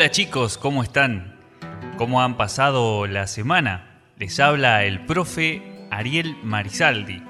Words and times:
Hola 0.00 0.10
chicos, 0.10 0.56
¿cómo 0.56 0.82
están? 0.82 1.36
¿Cómo 1.98 2.22
han 2.22 2.38
pasado 2.38 3.06
la 3.06 3.26
semana? 3.26 4.00
Les 4.16 4.40
habla 4.40 4.84
el 4.84 5.04
profe 5.04 5.62
Ariel 5.90 6.38
Marizaldi. 6.42 7.22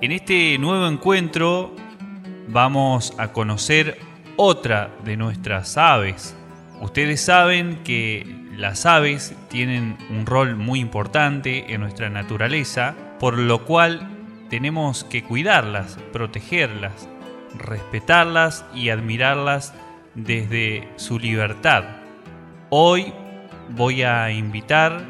En 0.00 0.12
este 0.12 0.56
nuevo 0.58 0.86
encuentro 0.86 1.74
vamos 2.46 3.14
a 3.18 3.32
conocer 3.32 3.98
otra 4.36 4.92
de 5.04 5.16
nuestras 5.16 5.76
aves. 5.76 6.36
Ustedes 6.80 7.20
saben 7.20 7.82
que 7.82 8.24
las 8.56 8.86
aves 8.86 9.34
tienen 9.48 9.98
un 10.08 10.26
rol 10.26 10.54
muy 10.54 10.78
importante 10.78 11.74
en 11.74 11.80
nuestra 11.80 12.10
naturaleza, 12.10 12.94
por 13.18 13.36
lo 13.36 13.64
cual 13.64 14.08
tenemos 14.50 15.02
que 15.02 15.24
cuidarlas, 15.24 15.98
protegerlas, 16.12 17.08
respetarlas 17.58 18.64
y 18.72 18.90
admirarlas 18.90 19.74
desde 20.14 20.88
su 20.96 21.18
libertad. 21.18 21.84
Hoy 22.70 23.12
voy 23.70 24.02
a 24.02 24.30
invitar 24.30 25.04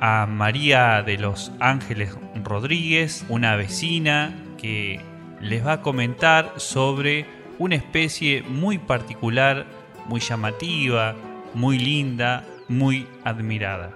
a 0.00 0.26
María 0.26 1.02
de 1.02 1.18
los 1.18 1.52
Ángeles 1.60 2.16
Rodríguez, 2.42 3.24
una 3.28 3.56
vecina 3.56 4.34
que 4.58 5.00
les 5.40 5.66
va 5.66 5.72
a 5.72 5.82
comentar 5.82 6.54
sobre 6.56 7.26
una 7.58 7.76
especie 7.76 8.42
muy 8.42 8.78
particular, 8.78 9.66
muy 10.06 10.20
llamativa, 10.20 11.14
muy 11.54 11.78
linda, 11.78 12.44
muy 12.68 13.06
admirada. 13.24 13.90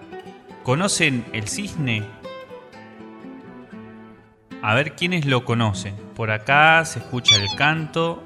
¿Conocen 0.62 1.24
el 1.32 1.48
cisne? 1.48 2.04
A 4.62 4.74
ver 4.74 4.94
quiénes 4.94 5.24
lo 5.24 5.44
conocen. 5.44 5.94
Por 6.14 6.30
acá 6.30 6.84
se 6.84 6.98
escucha 6.98 7.36
el 7.36 7.48
canto 7.56 8.22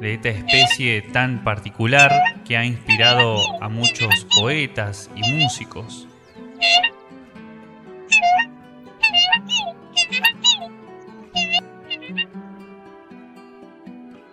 de 0.00 0.14
esta 0.14 0.30
especie 0.30 1.02
tan 1.02 1.44
particular 1.44 2.10
que 2.44 2.56
ha 2.56 2.64
inspirado 2.64 3.38
a 3.62 3.68
muchos 3.68 4.26
poetas 4.34 5.10
y 5.14 5.30
músicos. 5.32 6.08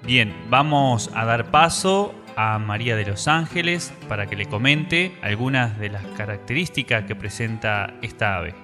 Bien, 0.04 0.34
vamos 0.50 1.10
a 1.14 1.26
dar 1.26 1.52
paso 1.52 2.16
a 2.38 2.58
María 2.60 2.96
de 2.96 3.06
los 3.06 3.28
Ángeles 3.28 3.92
para 4.08 4.28
que 4.28 4.38
le 4.38 4.46
comente 4.46 5.12
algunas 5.22 5.78
de 5.80 5.90
las 5.90 6.06
características 6.16 7.04
que 7.04 7.16
presenta 7.16 7.94
esta 8.02 8.38
ave. 8.38 8.56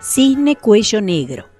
Cisne 0.00 0.54
cuello 0.54 1.00
negro 1.00 1.53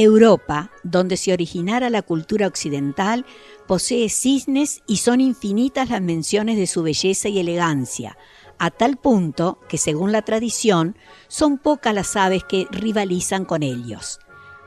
Europa, 0.00 0.70
donde 0.84 1.16
se 1.16 1.32
originara 1.32 1.90
la 1.90 2.02
cultura 2.02 2.46
occidental, 2.46 3.26
posee 3.66 4.08
cisnes 4.08 4.80
y 4.86 4.98
son 4.98 5.20
infinitas 5.20 5.90
las 5.90 6.00
menciones 6.00 6.56
de 6.56 6.68
su 6.68 6.84
belleza 6.84 7.28
y 7.28 7.40
elegancia, 7.40 8.16
a 8.58 8.70
tal 8.70 8.96
punto 8.96 9.58
que, 9.68 9.76
según 9.76 10.12
la 10.12 10.22
tradición, 10.22 10.96
son 11.26 11.58
pocas 11.58 11.92
las 11.92 12.14
aves 12.14 12.44
que 12.44 12.68
rivalizan 12.70 13.44
con 13.44 13.64
ellos. 13.64 14.20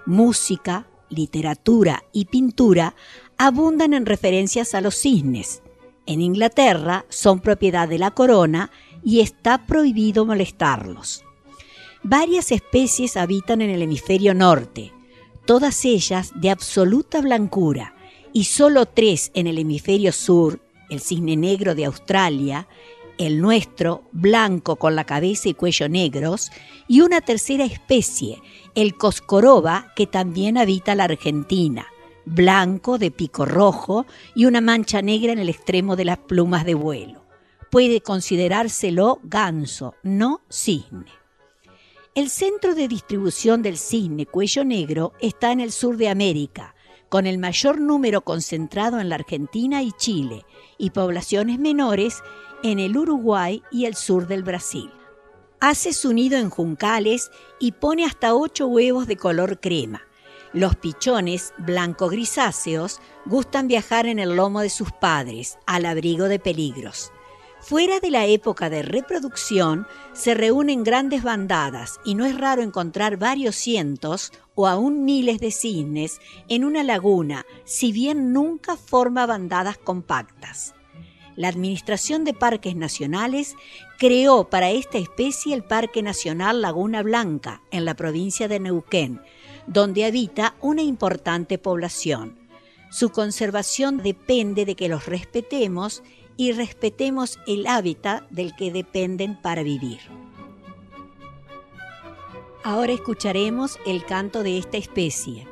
Música, 0.06 0.88
literatura 1.09 2.03
y 2.12 2.25
pintura 2.25 2.94
abundan 3.38 3.94
en 3.94 4.06
referencias 4.06 4.75
a 4.75 4.81
los 4.81 4.96
cisnes. 4.96 5.64
En 6.08 6.20
Inglaterra 6.20 7.06
son 7.08 7.40
propiedad 7.40 7.88
de 7.88 8.00
la 8.00 8.12
corona 8.12 8.70
y 9.02 9.22
está 9.22 9.66
prohibido 9.66 10.25
molestarlos. 10.25 11.24
Varias 12.03 12.52
especies 12.52 13.16
habitan 13.16 13.62
en 13.62 13.70
el 13.70 13.81
hemisferio 13.81 14.34
norte, 14.34 14.91
todas 15.46 15.85
ellas 15.85 16.31
de 16.35 16.50
absoluta 16.50 17.22
blancura, 17.22 17.96
y 18.34 18.46
solo 18.46 18.85
tres 18.85 19.31
en 19.34 19.47
el 19.47 19.57
hemisferio 19.57 20.12
sur, 20.12 20.62
el 20.90 21.02
cisne 21.02 21.35
negro 21.35 21.75
de 21.75 21.85
Australia, 21.85 22.68
el 23.18 23.41
nuestro, 23.41 24.03
blanco 24.12 24.78
con 24.78 24.96
la 24.96 25.03
cabeza 25.03 25.50
y 25.50 25.53
cuello 25.53 25.88
negros, 25.90 26.52
y 26.88 27.02
una 27.02 27.22
tercera 27.22 27.66
especie, 27.66 28.41
el 28.75 28.97
coscoroba, 28.97 29.94
que 29.96 30.07
también 30.07 30.57
habita 30.57 30.96
la 30.96 31.06
Argentina, 31.06 31.88
blanco 32.25 32.97
de 32.97 33.12
pico 33.12 33.46
rojo 33.46 34.06
y 34.35 34.46
una 34.46 34.62
mancha 34.62 35.02
negra 35.02 35.34
en 35.34 35.40
el 35.40 35.50
extremo 35.50 35.96
de 35.96 36.06
las 36.06 36.18
plumas 36.18 36.66
de 36.66 36.73
vuelo. 36.73 37.25
Puede 37.69 38.02
considerárselo 38.02 39.19
ganso, 39.23 39.96
no 40.03 40.41
cisne. 40.50 41.21
El 42.14 42.30
centro 42.30 42.76
de 42.76 42.90
distribución 42.90 43.62
del 43.62 43.78
cisne 43.78 44.26
cuello 44.26 44.66
negro 44.66 45.14
está 45.22 45.54
en 45.54 45.62
el 45.62 45.72
sur 45.72 45.96
de 45.96 46.10
América, 46.10 46.76
con 47.08 47.26
el 47.26 47.38
mayor 47.38 47.80
número 47.80 48.20
concentrado 48.20 49.00
en 49.00 49.08
la 49.08 49.16
Argentina 49.16 49.82
y 49.82 49.94
Chile, 49.94 50.46
y 50.78 50.90
poblaciones 50.90 51.58
menores 51.58 52.22
en 52.64 52.80
el 52.80 52.98
Uruguay 52.98 53.64
y 53.72 53.86
el 53.86 53.96
sur 53.96 54.28
del 54.28 54.44
Brasil. 54.44 54.92
Hace 55.62 55.94
su 55.94 56.12
nido 56.12 56.38
en 56.38 56.50
juncales 56.50 57.32
y 57.62 57.72
pone 57.72 58.04
hasta 58.04 58.36
ocho 58.36 58.68
huevos 58.68 59.08
de 59.08 59.16
color 59.16 59.62
crema. 59.62 60.02
Los 60.52 60.76
pichones 60.76 61.54
blanco-grisáceos 61.60 63.00
gustan 63.26 63.70
viajar 63.70 64.06
en 64.06 64.20
el 64.20 64.36
lomo 64.36 64.60
de 64.60 64.70
sus 64.70 64.92
padres, 64.92 65.58
al 65.66 65.86
abrigo 65.86 66.26
de 66.26 66.40
peligros. 66.40 67.14
Fuera 67.62 68.00
de 68.00 68.10
la 68.10 68.26
época 68.26 68.72
de 68.72 68.82
reproducción, 68.82 69.86
se 70.14 70.34
reúnen 70.34 70.84
grandes 70.84 71.22
bandadas 71.22 72.00
y 72.04 72.16
no 72.16 72.26
es 72.26 72.36
raro 72.36 72.64
encontrar 72.64 73.18
varios 73.18 73.56
cientos 73.56 74.34
o 74.56 74.68
aún 74.68 75.06
miles 75.06 75.40
de 75.40 75.52
cisnes 75.52 76.20
en 76.50 76.66
una 76.66 76.84
laguna, 76.84 77.46
si 77.64 77.92
bien 77.92 78.34
nunca 78.34 78.76
forma 78.78 79.28
bandadas 79.28 79.78
compactas. 79.78 80.74
La 81.36 81.50
Administración 81.50 82.24
de 82.24 82.34
Parques 82.34 82.76
Nacionales 82.76 83.56
creó 84.00 84.50
para 84.50 84.72
esta 84.72 84.98
especie 84.98 85.54
el 85.54 85.64
Parque 85.64 86.02
Nacional 86.02 86.62
Laguna 86.62 87.04
Blanca, 87.04 87.62
en 87.70 87.86
la 87.86 87.94
provincia 87.94 88.48
de 88.48 88.60
Neuquén, 88.60 89.22
donde 89.68 90.06
habita 90.06 90.56
una 90.62 90.82
importante 90.82 91.60
población. 91.60 92.40
Su 92.90 93.12
conservación 93.12 93.98
depende 93.98 94.66
de 94.66 94.76
que 94.76 94.90
los 94.90 95.06
respetemos 95.06 96.04
y 96.38 96.52
respetemos 96.52 97.40
el 97.47 97.68
hábitat 97.68 98.29
del 98.29 98.56
que 98.56 98.72
dependen 98.72 99.41
para 99.41 99.64
vivir. 99.64 100.00
Ahora 102.64 102.94
escucharemos 102.94 103.79
el 103.85 104.06
canto 104.06 104.44
de 104.44 104.58
esta 104.58 104.78
especie. 104.78 105.47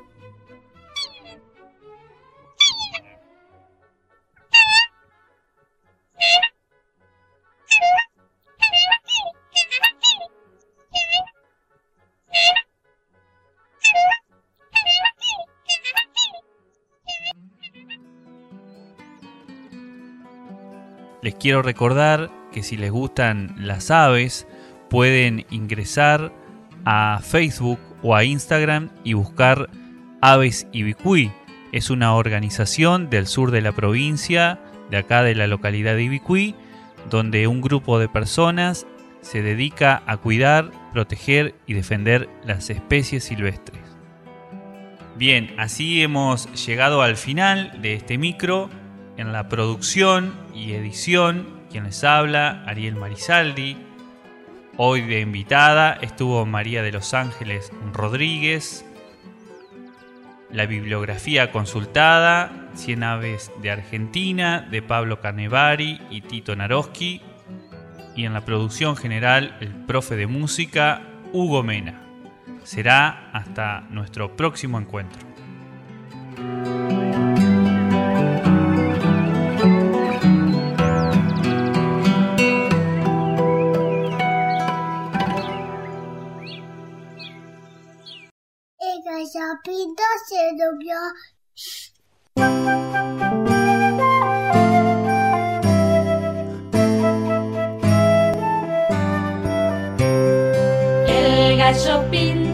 Les 21.22 21.36
quiero 21.36 21.62
recordar 21.62 22.32
que 22.52 22.64
si 22.64 22.78
les 22.78 22.92
gustan 22.92 23.56
las 23.58 23.92
aves, 23.92 24.48
pueden 24.90 25.46
ingresar 25.50 26.34
a 26.86 27.20
Facebook 27.22 27.80
o 28.02 28.16
a 28.16 28.24
Instagram 28.24 28.90
y 29.04 29.14
buscar 29.14 29.70
Aves 30.22 30.68
Ibicuí. 30.72 31.32
Es 31.72 31.90
una 31.90 32.16
organización 32.16 33.10
del 33.10 33.28
sur 33.28 33.52
de 33.52 33.62
la 33.62 33.74
provincia, 33.74 34.60
de 34.90 34.98
acá 34.98 35.22
de 35.24 35.36
la 35.36 35.48
localidad 35.48 35.96
de 35.96 36.04
Ibicuí, 36.04 36.56
donde 37.10 37.48
un 37.48 37.62
grupo 37.62 38.00
de 38.00 38.10
personas 38.10 38.88
se 39.22 39.42
dedica 39.42 40.02
a 40.08 40.18
cuidar, 40.18 40.72
proteger 40.94 41.56
y 41.68 41.74
defender 41.74 42.30
las 42.46 42.70
especies 42.70 43.26
silvestres. 43.26 43.82
Bien, 45.18 45.54
así 45.58 46.02
hemos 46.02 46.50
llegado 46.66 47.02
al 47.02 47.18
final 47.18 47.82
de 47.82 47.94
este 47.94 48.18
micro. 48.18 48.70
En 49.18 49.34
la 49.34 49.50
producción 49.50 50.34
y 50.60 50.74
edición, 50.74 51.48
quien 51.72 51.86
les 51.86 52.04
habla, 52.04 52.64
Ariel 52.68 52.96
Marizaldi. 52.96 53.78
Hoy 54.78 55.02
de 55.02 55.22
invitada 55.22 55.94
estuvo 56.02 56.46
María 56.46 56.84
de 56.84 56.92
los 56.92 57.14
Ángeles 57.14 57.72
Rodríguez. 57.94 58.86
La 60.52 60.66
bibliografía 60.66 61.52
consultada, 61.52 62.70
Cien 62.74 63.04
aves 63.04 63.52
de 63.62 63.72
Argentina, 63.72 64.68
de 64.70 64.82
Pablo 64.82 65.22
Carnevari 65.22 66.02
y 66.10 66.22
Tito 66.22 66.56
Naroski. 66.56 67.22
Y 68.16 68.26
en 68.26 68.34
la 68.34 68.44
producción 68.46 68.98
general, 68.98 69.58
el 69.62 69.74
profe 69.86 70.16
de 70.16 70.28
música, 70.28 71.02
Hugo 71.32 71.64
Mena. 71.64 72.02
Será 72.64 73.30
hasta 73.32 73.82
nuestro 73.90 74.36
próximo 74.36 74.80
encuentro. 74.80 75.22
Sapito 89.60 90.04
se 90.28 90.36
dobbiamo... 90.58 91.14
El 101.08 101.58
gallo 101.58 102.10
pinto 102.10 102.49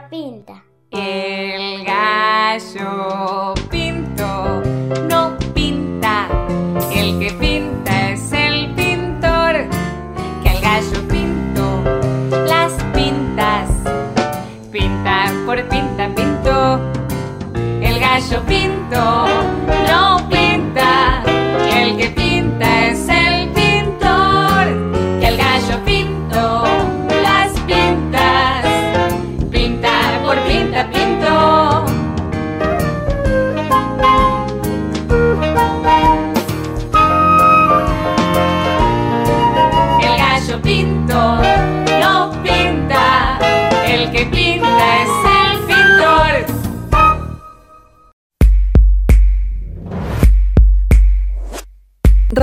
pinta. 0.00 0.64
El 0.90 1.84
gallo 1.84 3.54
pinto 3.70 4.62
no 5.08 5.36
pinta, 5.54 6.28
el 6.92 7.18
que 7.18 7.32
pinta 7.38 8.10
es 8.10 8.32
el 8.32 8.74
pintor, 8.74 9.66
que 10.42 10.50
el 10.50 10.60
gallo 10.60 11.08
pinto 11.08 11.82
las 12.46 12.72
pintas, 12.94 13.70
pinta 14.70 15.32
por 15.46 15.62
pinta 15.68 16.08
pinto, 16.14 16.80
el 17.80 18.00
gallo 18.00 18.42
pinto 18.46 19.43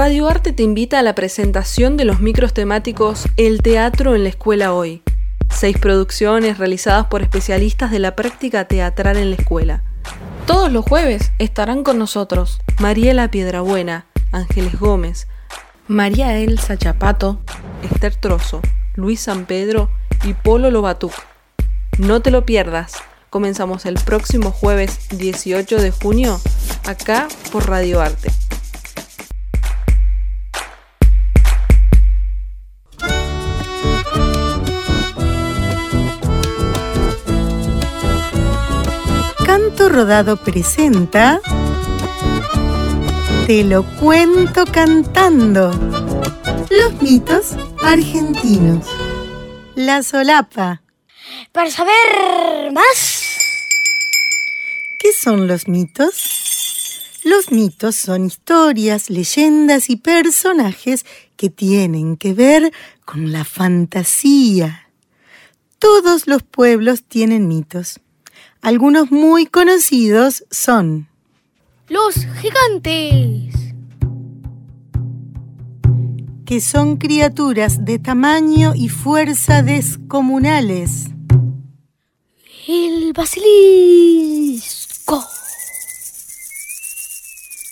Radio 0.04 0.28
Arte 0.28 0.52
te 0.52 0.64
invita 0.64 0.98
a 0.98 1.04
la 1.04 1.14
presentación 1.14 1.96
de 1.96 2.06
los 2.06 2.22
micros 2.22 2.56
temáticos 2.56 3.28
El 3.38 3.62
teatro 3.62 4.16
en 4.16 4.24
la 4.24 4.30
escuela 4.30 4.74
hoy. 4.74 5.04
Seis 5.52 5.78
producciones 5.78 6.58
realizadas 6.58 7.06
por 7.06 7.22
especialistas 7.22 7.92
de 7.92 8.00
la 8.00 8.16
práctica 8.16 8.66
teatral 8.66 9.18
en 9.18 9.30
la 9.30 9.36
escuela. 9.36 9.84
Todos 10.48 10.72
los 10.72 10.86
jueves 10.86 11.32
estarán 11.38 11.84
con 11.84 12.00
nosotros 12.00 12.62
Mariela 12.80 13.30
Piedrabuena, 13.30 14.08
Ángeles 14.32 14.80
Gómez, 14.80 15.28
María 15.88 16.36
Elsa 16.36 16.78
Chapato, 16.78 17.40
Esther 17.84 18.16
Trozo, 18.16 18.62
Luis 18.96 19.20
San 19.20 19.46
Pedro 19.46 19.92
y 20.24 20.34
Polo 20.34 20.72
Lobatuc. 20.72 21.14
No 22.00 22.24
te 22.24 22.32
lo 22.32 22.44
pierdas. 22.44 22.94
Comenzamos 23.30 23.86
el 23.86 24.00
próximo 24.04 24.50
jueves 24.50 25.10
18 25.12 25.80
de 25.80 25.92
junio 25.92 26.42
acá 26.88 27.28
por 27.52 27.70
Radio 27.70 28.02
Arte. 28.02 28.41
Rodado 39.90 40.38
presenta 40.38 41.42
Te 43.48 43.64
lo 43.64 43.84
cuento 44.00 44.66
cantando. 44.66 45.72
Los 46.70 47.02
mitos 47.02 47.56
argentinos. 47.84 48.86
La 49.76 50.04
solapa. 50.04 50.82
Para 51.52 51.72
saber 51.72 52.72
más, 52.74 53.22
¿Qué 55.02 55.14
son 55.14 55.48
los 55.48 55.68
mitos? 55.68 57.20
Los 57.24 57.52
mitos 57.52 57.96
son 57.96 58.28
historias, 58.28 59.10
leyendas 59.10 59.90
y 59.90 59.96
personajes 59.96 61.06
que 61.36 61.50
tienen 61.50 62.18
que 62.18 62.34
ver 62.36 62.72
con 63.04 63.32
la 63.32 63.44
fantasía. 63.44 64.90
Todos 65.80 66.28
los 66.28 66.44
pueblos 66.44 67.04
tienen 67.04 67.48
mitos. 67.48 68.00
Algunos 68.62 69.10
muy 69.12 69.48
conocidos 69.48 70.44
son 70.52 71.08
los 71.88 72.14
gigantes. 72.40 73.56
que 76.46 76.60
son 76.62 76.98
criaturas 76.98 77.86
de 77.86 77.98
tamaño 77.98 78.74
y 78.76 78.90
fuerza 78.90 79.62
descomunales. 79.62 81.06
El 82.68 83.14
basilisco. 83.14 84.52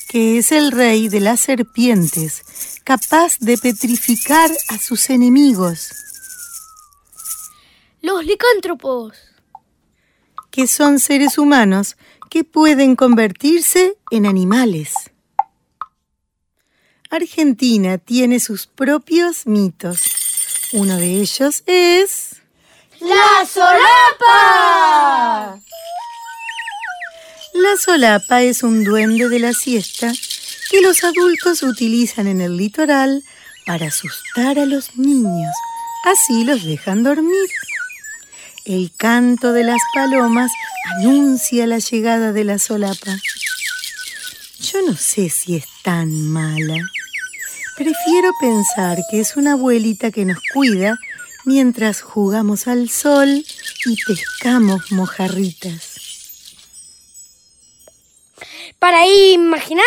que 0.07 0.37
es 0.39 0.51
el 0.53 0.71
rey 0.71 1.09
de 1.09 1.19
las 1.19 1.41
serpientes, 1.41 2.41
capaz 2.83 3.37
de 3.39 3.57
petrificar 3.57 4.49
a 4.69 4.79
sus 4.79 5.09
enemigos, 5.11 5.91
Los 8.01 8.25
licántropos. 8.25 9.17
Que 10.51 10.67
son 10.67 10.99
seres 10.99 11.37
humanos 11.37 11.97
que 12.29 12.43
pueden 12.43 12.95
convertirse 12.95 13.95
en 14.11 14.25
animales. 14.25 14.93
Argentina 17.09 17.97
tiene 17.97 18.39
sus 18.39 18.67
propios 18.67 19.47
mitos. 19.47 20.01
Uno 20.73 20.97
de 20.97 21.21
ellos 21.21 21.63
es... 21.65 22.35
¡La 22.99 23.45
solapa! 23.47 24.39
La 27.53 27.77
solapa 27.77 28.43
es 28.43 28.61
un 28.61 28.83
duende 28.83 29.27
de 29.27 29.39
la 29.39 29.53
siesta 29.53 30.11
que 30.69 30.81
los 30.81 31.03
adultos 31.03 31.63
utilizan 31.63 32.27
en 32.27 32.41
el 32.41 32.57
litoral 32.57 33.23
para 33.65 33.87
asustar 33.87 34.59
a 34.59 34.65
los 34.65 34.95
niños. 34.95 35.55
Así 36.05 36.43
los 36.43 36.63
dejan 36.63 37.03
dormir. 37.03 37.49
El 38.69 38.91
canto 38.95 39.51
de 39.51 39.63
las 39.63 39.81
palomas 39.95 40.51
anuncia 40.99 41.65
la 41.65 41.79
llegada 41.79 42.31
de 42.31 42.43
la 42.43 42.59
solapa. 42.59 43.17
Yo 44.59 44.83
no 44.83 44.95
sé 44.95 45.31
si 45.31 45.55
es 45.55 45.65
tan 45.81 46.29
mala, 46.29 46.77
Prefiero 47.79 48.31
pensar 48.39 48.99
que 49.09 49.21
es 49.21 49.37
una 49.37 49.53
abuelita 49.53 50.11
que 50.11 50.25
nos 50.25 50.37
cuida 50.53 50.99
mientras 51.45 52.01
jugamos 52.01 52.67
al 52.67 52.89
sol 52.89 53.43
y 53.85 53.95
pescamos 54.05 54.91
mojarritas. 54.91 55.95
Para 58.77 59.07
imaginar. 59.07 59.85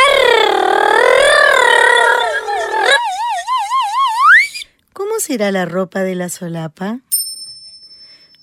¿Cómo 4.95 5.21
será 5.21 5.53
la 5.53 5.67
ropa 5.67 6.01
de 6.01 6.15
la 6.15 6.31
solapa? 6.31 6.99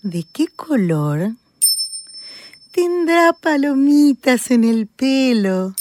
¿De 0.02 0.26
qué 0.32 0.48
color? 0.48 1.32
Tendrá 2.72 3.34
palomitas 3.34 4.50
en 4.50 4.64
el 4.64 4.88
pelo. 4.88 5.76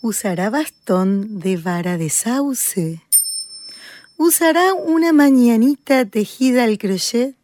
Usará 0.00 0.48
bastón 0.48 1.38
de 1.38 1.58
vara 1.58 1.98
de 1.98 2.08
sauce. 2.08 3.02
Usará 4.16 4.72
una 4.72 5.12
mañanita 5.12 6.06
tejida 6.06 6.64
al 6.64 6.78
crochet 6.78 7.36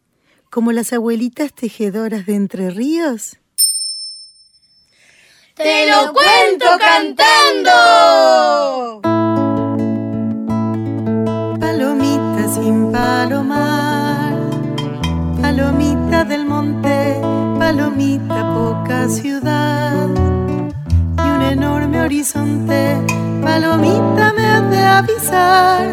como 0.49 0.73
las 0.73 0.95
abuelitas 0.95 1.53
tejedoras 1.53 2.25
de 2.25 2.37
Entre 2.37 2.71
Ríos. 2.71 3.37
¡Te 5.55 5.91
lo 5.91 6.15
cuento 6.15 6.67
cantando! 6.79 7.71
Palomita 11.61 12.49
sin 12.55 12.91
palomar, 12.91 14.00
palomita 15.61 16.25
del 16.25 16.47
monte, 16.47 17.21
palomita 17.59 18.55
poca 18.55 19.09
ciudad 19.09 20.09
y 21.19 21.21
un 21.21 21.43
enorme 21.43 22.01
horizonte. 22.01 22.97
Palomita 23.43 24.33
me 24.37 24.47
ha 24.47 24.61
de 24.63 24.79
avisar, 24.79 25.87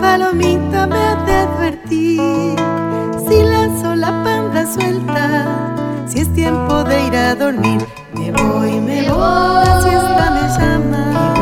palomita 0.00 0.86
me 0.86 0.98
ha 0.98 1.14
de 1.24 1.34
advertir 1.36 2.56
si 3.26 3.42
la 3.42 3.80
sola 3.80 4.10
panda 4.22 4.66
suelta, 4.66 6.04
si 6.06 6.20
es 6.20 6.32
tiempo 6.34 6.84
de 6.84 7.06
ir 7.06 7.16
a 7.16 7.34
dormir. 7.34 7.80
Me 8.14 8.30
voy, 8.30 8.78
me 8.78 9.10
voy, 9.10 9.64
la 9.64 9.80
siesta 9.82 10.30
me 10.34 10.42
llama. 10.58 11.33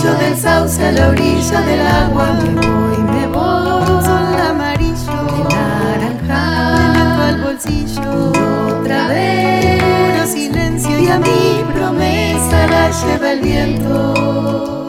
Del 0.00 0.36
sauce 0.36 0.86
a 0.86 0.92
la 0.92 1.08
orilla 1.08 1.60
del 1.60 1.86
agua. 1.86 2.32
Me 2.32 2.54
voy, 2.54 2.98
me 3.12 3.26
voy, 3.26 3.84
sol 4.02 4.40
amarillo, 4.50 5.18
de 5.28 5.54
naranja, 5.54 6.42
me 6.78 6.98
meto 6.98 7.22
al 7.22 7.42
bolsillo. 7.42 8.32
Y 8.34 8.80
otra 8.80 9.08
vez, 9.08 9.82
puro 9.82 10.26
silencio 10.26 10.98
y 10.98 11.08
a 11.08 11.18
mi 11.18 11.62
promesa 11.74 12.66
la 12.68 12.90
lleva 12.90 13.32
el 13.32 13.40
viento. 13.40 14.81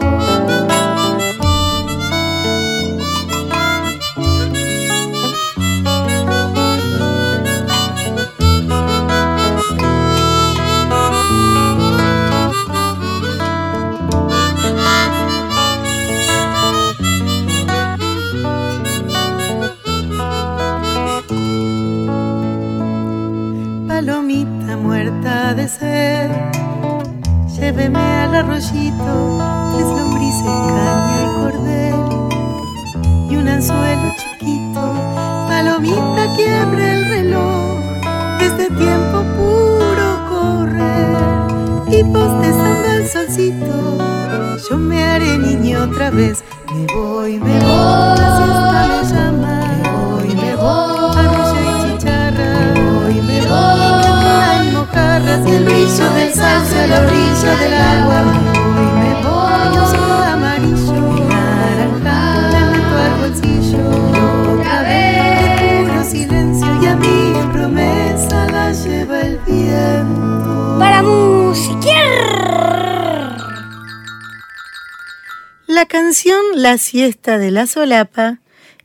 La 76.64 76.78
siesta 76.78 77.36
de 77.36 77.50
la 77.50 77.66
solapa 77.66 78.38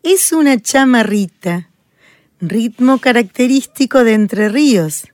es 0.04 0.34
una 0.34 0.62
chamarrita, 0.62 1.70
ritmo 2.42 2.98
característico 2.98 4.04
de 4.04 4.16
Entre 4.16 4.50
Ríos. 4.50 5.08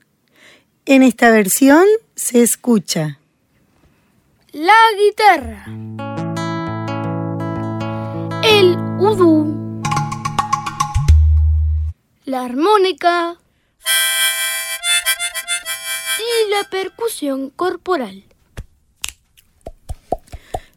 En 0.84 1.04
esta 1.04 1.30
versión 1.30 1.84
se 2.16 2.42
escucha 2.42 3.20
La 4.50 4.74
guitarra. 4.98 5.64
El 8.42 8.76
udú. 8.98 9.80
La 12.24 12.46
armónica. 12.46 13.36
Y 16.18 16.50
la 16.50 16.68
percusión 16.68 17.50
corporal. 17.50 18.24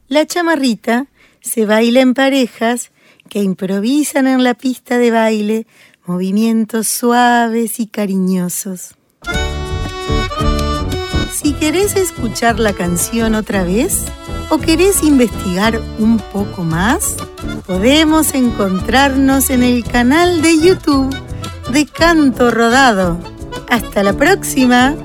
La 0.08 0.28
chamarrita 0.28 1.08
se 1.50 1.66
baila 1.66 2.02
en 2.02 2.14
parejas 2.14 2.92
que 3.28 3.42
improvisan 3.42 4.28
en 4.28 4.44
la 4.44 4.54
pista 4.54 4.98
de 4.98 5.12
baile 5.12 5.68
movimientos 6.06 6.88
suaves 6.88 7.80
y 7.80 7.88
cariñosos. 7.88 8.96
Si 11.32 11.54
querés 11.54 11.96
escuchar 11.96 12.60
la 12.60 12.74
canción 12.74 13.34
otra 13.36 13.64
vez 13.64 14.06
o 14.50 14.60
querés 14.60 15.04
investigar 15.04 15.82
un 15.98 16.20
poco 16.20 16.64
más, 16.64 17.16
podemos 17.66 18.34
encontrarnos 18.34 19.50
en 19.50 19.64
el 19.64 19.84
canal 19.84 20.42
de 20.42 20.60
YouTube 20.60 21.16
de 21.72 21.86
Canto 21.86 22.52
Rodado. 22.52 23.20
Hasta 23.70 24.04
la 24.04 24.14
próxima. 24.14 24.96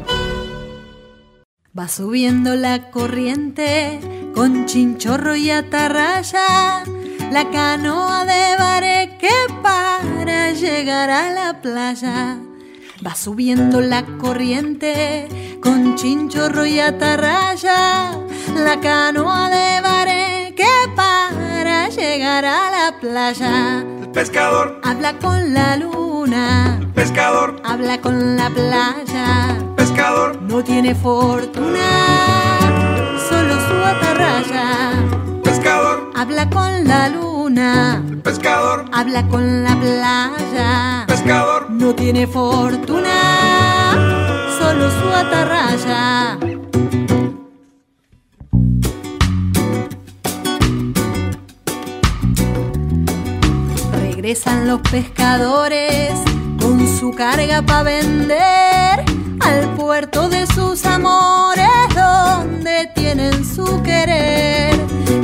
Va 1.79 1.89
subiendo 1.89 2.55
la 2.55 2.91
corriente 2.91 4.24
con 4.35 4.67
chinchorro 4.67 5.37
y 5.37 5.51
atarraya, 5.51 6.83
la 7.31 7.51
canoa 7.51 8.25
de 8.25 8.57
bareque 8.59 9.31
para 9.63 10.53
llegar 10.53 11.11
a 11.11 11.31
la 11.31 11.61
playa. 11.61 12.39
Va 13.07 13.15
subiendo 13.15 13.81
la 13.81 14.05
corriente 14.19 15.59
con 15.63 15.95
chinchorro 15.97 16.65
y 16.67 16.81
atarraya, 16.81 18.13
la 18.55 18.81
canoa 18.81 19.51
de 19.51 19.81
bareque 19.81 20.67
para 20.97 21.89
llegar 21.89 22.45
a 22.45 22.71
la 22.71 23.01
playa. 23.01 23.85
El 24.03 24.11
pescador, 24.11 24.81
Habla 24.85 25.19
con 25.19 25.53
la 25.55 25.77
luna, 25.77 26.81
pescador, 26.95 27.61
habla 27.65 28.01
con 28.01 28.37
la 28.37 28.49
playa. 28.51 29.59
pescador, 29.77 30.41
No 30.43 30.63
tiene 30.65 30.95
fortuna, 30.95 31.83
atarraya. 33.85 34.93
pescador, 35.43 36.11
Habla 36.15 36.49
con 36.51 36.85
la 36.85 37.09
luna, 37.09 38.03
pescador, 38.23 38.85
habla 38.93 39.27
con 39.29 39.63
la 39.65 39.77
playa. 39.79 41.05
pescador, 41.07 41.71
No 41.71 41.95
tiene 41.95 42.27
fortuna, 42.27 43.19
solo 44.59 44.91
su 44.91 45.09
atarraya. 45.09 46.39
Regresan 54.01 54.67
los 54.69 54.81
pescadores 54.83 56.13
con 56.61 56.87
su 56.99 57.13
carga 57.13 57.63
para 57.63 57.83
vender 57.85 59.05
al 59.45 59.75
puerto 59.77 60.29
de 60.29 60.47
sus 60.47 60.85
amores 60.87 61.69
donde 61.95 62.91
tienen 62.95 63.45
su 63.45 63.83
querer. 63.83 64.75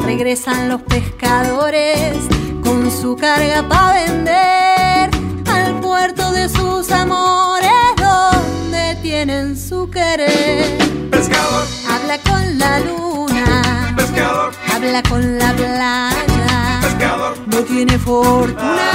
Regresan 0.05 0.69
los 0.69 0.83
pescadores 0.83 2.17
con 2.63 2.91
su 2.91 3.17
carga 3.17 3.67
para 3.69 3.95
vender 3.95 5.11
al 5.47 5.81
puerto 5.81 6.33
de 6.33 6.49
sus 6.49 6.91
amores 6.91 7.71
donde 7.97 8.97
tienen 9.03 9.57
su 9.57 9.91
querer. 9.91 10.79
Pescador, 11.11 11.65
habla 11.89 12.19
con 12.19 12.59
la 12.59 12.81
luna. 12.81 13.95
Pescador, 13.97 14.53
habla 14.75 15.03
con 15.03 15.39
la 15.39 15.53
playa. 15.55 16.81
Pescador, 16.83 17.39
no 17.47 17.59
tiene 17.63 17.99
fortuna, 17.99 18.91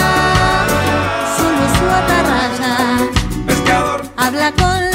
solo 1.38 1.66
su 1.78 1.86
atarraya. 2.00 2.78
Pescador, 3.46 4.02
habla 4.18 4.52
con 4.52 4.92
la 4.92 4.95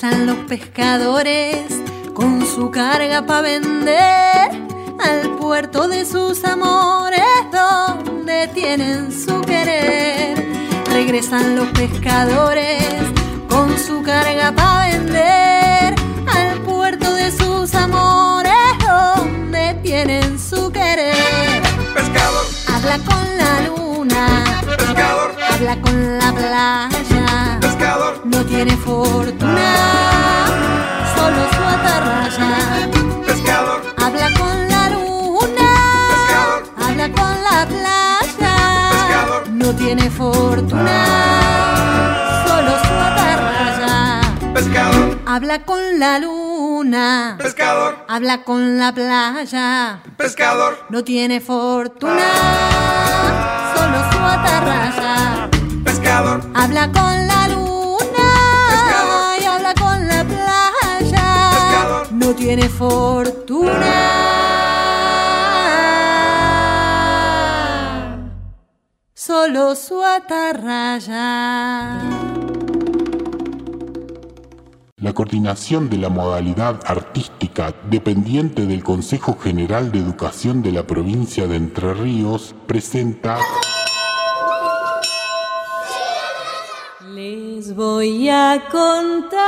Regresan 0.00 0.26
los 0.28 0.36
pescadores 0.46 1.66
con 2.14 2.46
su 2.46 2.70
carga 2.70 3.26
para 3.26 3.40
vender 3.40 4.48
al 5.00 5.36
puerto 5.40 5.88
de 5.88 6.04
sus 6.04 6.44
amores 6.44 7.20
donde 7.50 8.46
tienen 8.54 9.10
su 9.10 9.40
querer. 9.40 10.36
Regresan 10.92 11.56
los 11.56 11.66
pescadores 11.70 12.80
con 13.48 13.76
su 13.76 14.00
carga 14.04 14.52
para 14.52 14.86
vender 14.86 15.94
al 16.32 16.60
puerto 16.60 17.12
de 17.14 17.32
sus 17.32 17.74
amores 17.74 18.54
donde 18.86 19.74
tienen 19.82 20.38
su 20.38 20.70
querer. 20.70 21.67
Habla 22.78 22.98
con 22.98 23.24
la 23.38 23.60
luna, 23.66 24.44
pescador, 24.76 25.34
habla 25.52 25.80
con 25.80 26.18
la 26.18 26.32
playa. 26.32 27.58
pescador, 27.60 28.20
No 28.24 28.44
tiene 28.44 28.76
fortuna, 28.76 29.70
solo 31.16 31.40
su 31.54 31.62
atarraya. 31.74 32.50
pescador, 33.26 33.80
Habla 33.96 34.30
con 34.38 34.68
la 34.68 34.90
luna, 34.90 35.70
pescador, 36.12 36.62
habla 36.78 37.06
con 37.12 37.32
la 37.42 37.66
playa. 37.66 38.54
Pescador. 38.90 39.48
No 39.50 39.74
tiene 39.74 40.08
fortuna, 40.10 40.98
solo 42.46 42.70
su 42.84 42.94
atarraya. 43.08 44.20
pescador, 44.54 45.18
Habla 45.26 45.58
con 45.64 45.80
la 45.98 46.18
luna, 46.20 46.47
pescador, 47.38 47.96
habla 48.08 48.42
con 48.44 48.78
la 48.78 48.92
playa. 48.92 50.00
pescador, 50.16 50.78
No 50.88 51.04
tiene 51.04 51.40
fortuna, 51.40 52.28
solo 53.76 53.98
su 54.12 54.18
atarraya. 54.18 55.48
pescador, 55.84 56.40
Habla 56.54 56.86
con 56.92 57.26
la 57.26 57.48
luna 57.48 58.30
Pescador. 58.70 59.40
y 59.40 59.44
habla 59.44 59.74
con 59.74 60.06
la 60.08 60.24
playa. 60.24 61.50
Pescador. 61.52 62.12
No 62.12 62.34
tiene 62.34 62.68
fortuna. 62.68 63.94
Solo 69.14 69.74
su 69.74 70.02
atarraya. 70.02 71.18
La 75.00 75.12
coordinación 75.12 75.88
de 75.88 75.96
la 75.96 76.08
modalidad 76.08 76.80
artística 76.84 77.72
dependiente 77.88 78.66
del 78.66 78.82
Consejo 78.82 79.38
General 79.38 79.92
de 79.92 80.00
Educación 80.00 80.60
de 80.60 80.72
la 80.72 80.88
provincia 80.88 81.46
de 81.46 81.54
Entre 81.54 81.94
Ríos 81.94 82.52
presenta 82.66 83.38
Les 87.14 87.76
voy 87.76 88.28
a 88.28 88.60
contar. 88.72 89.38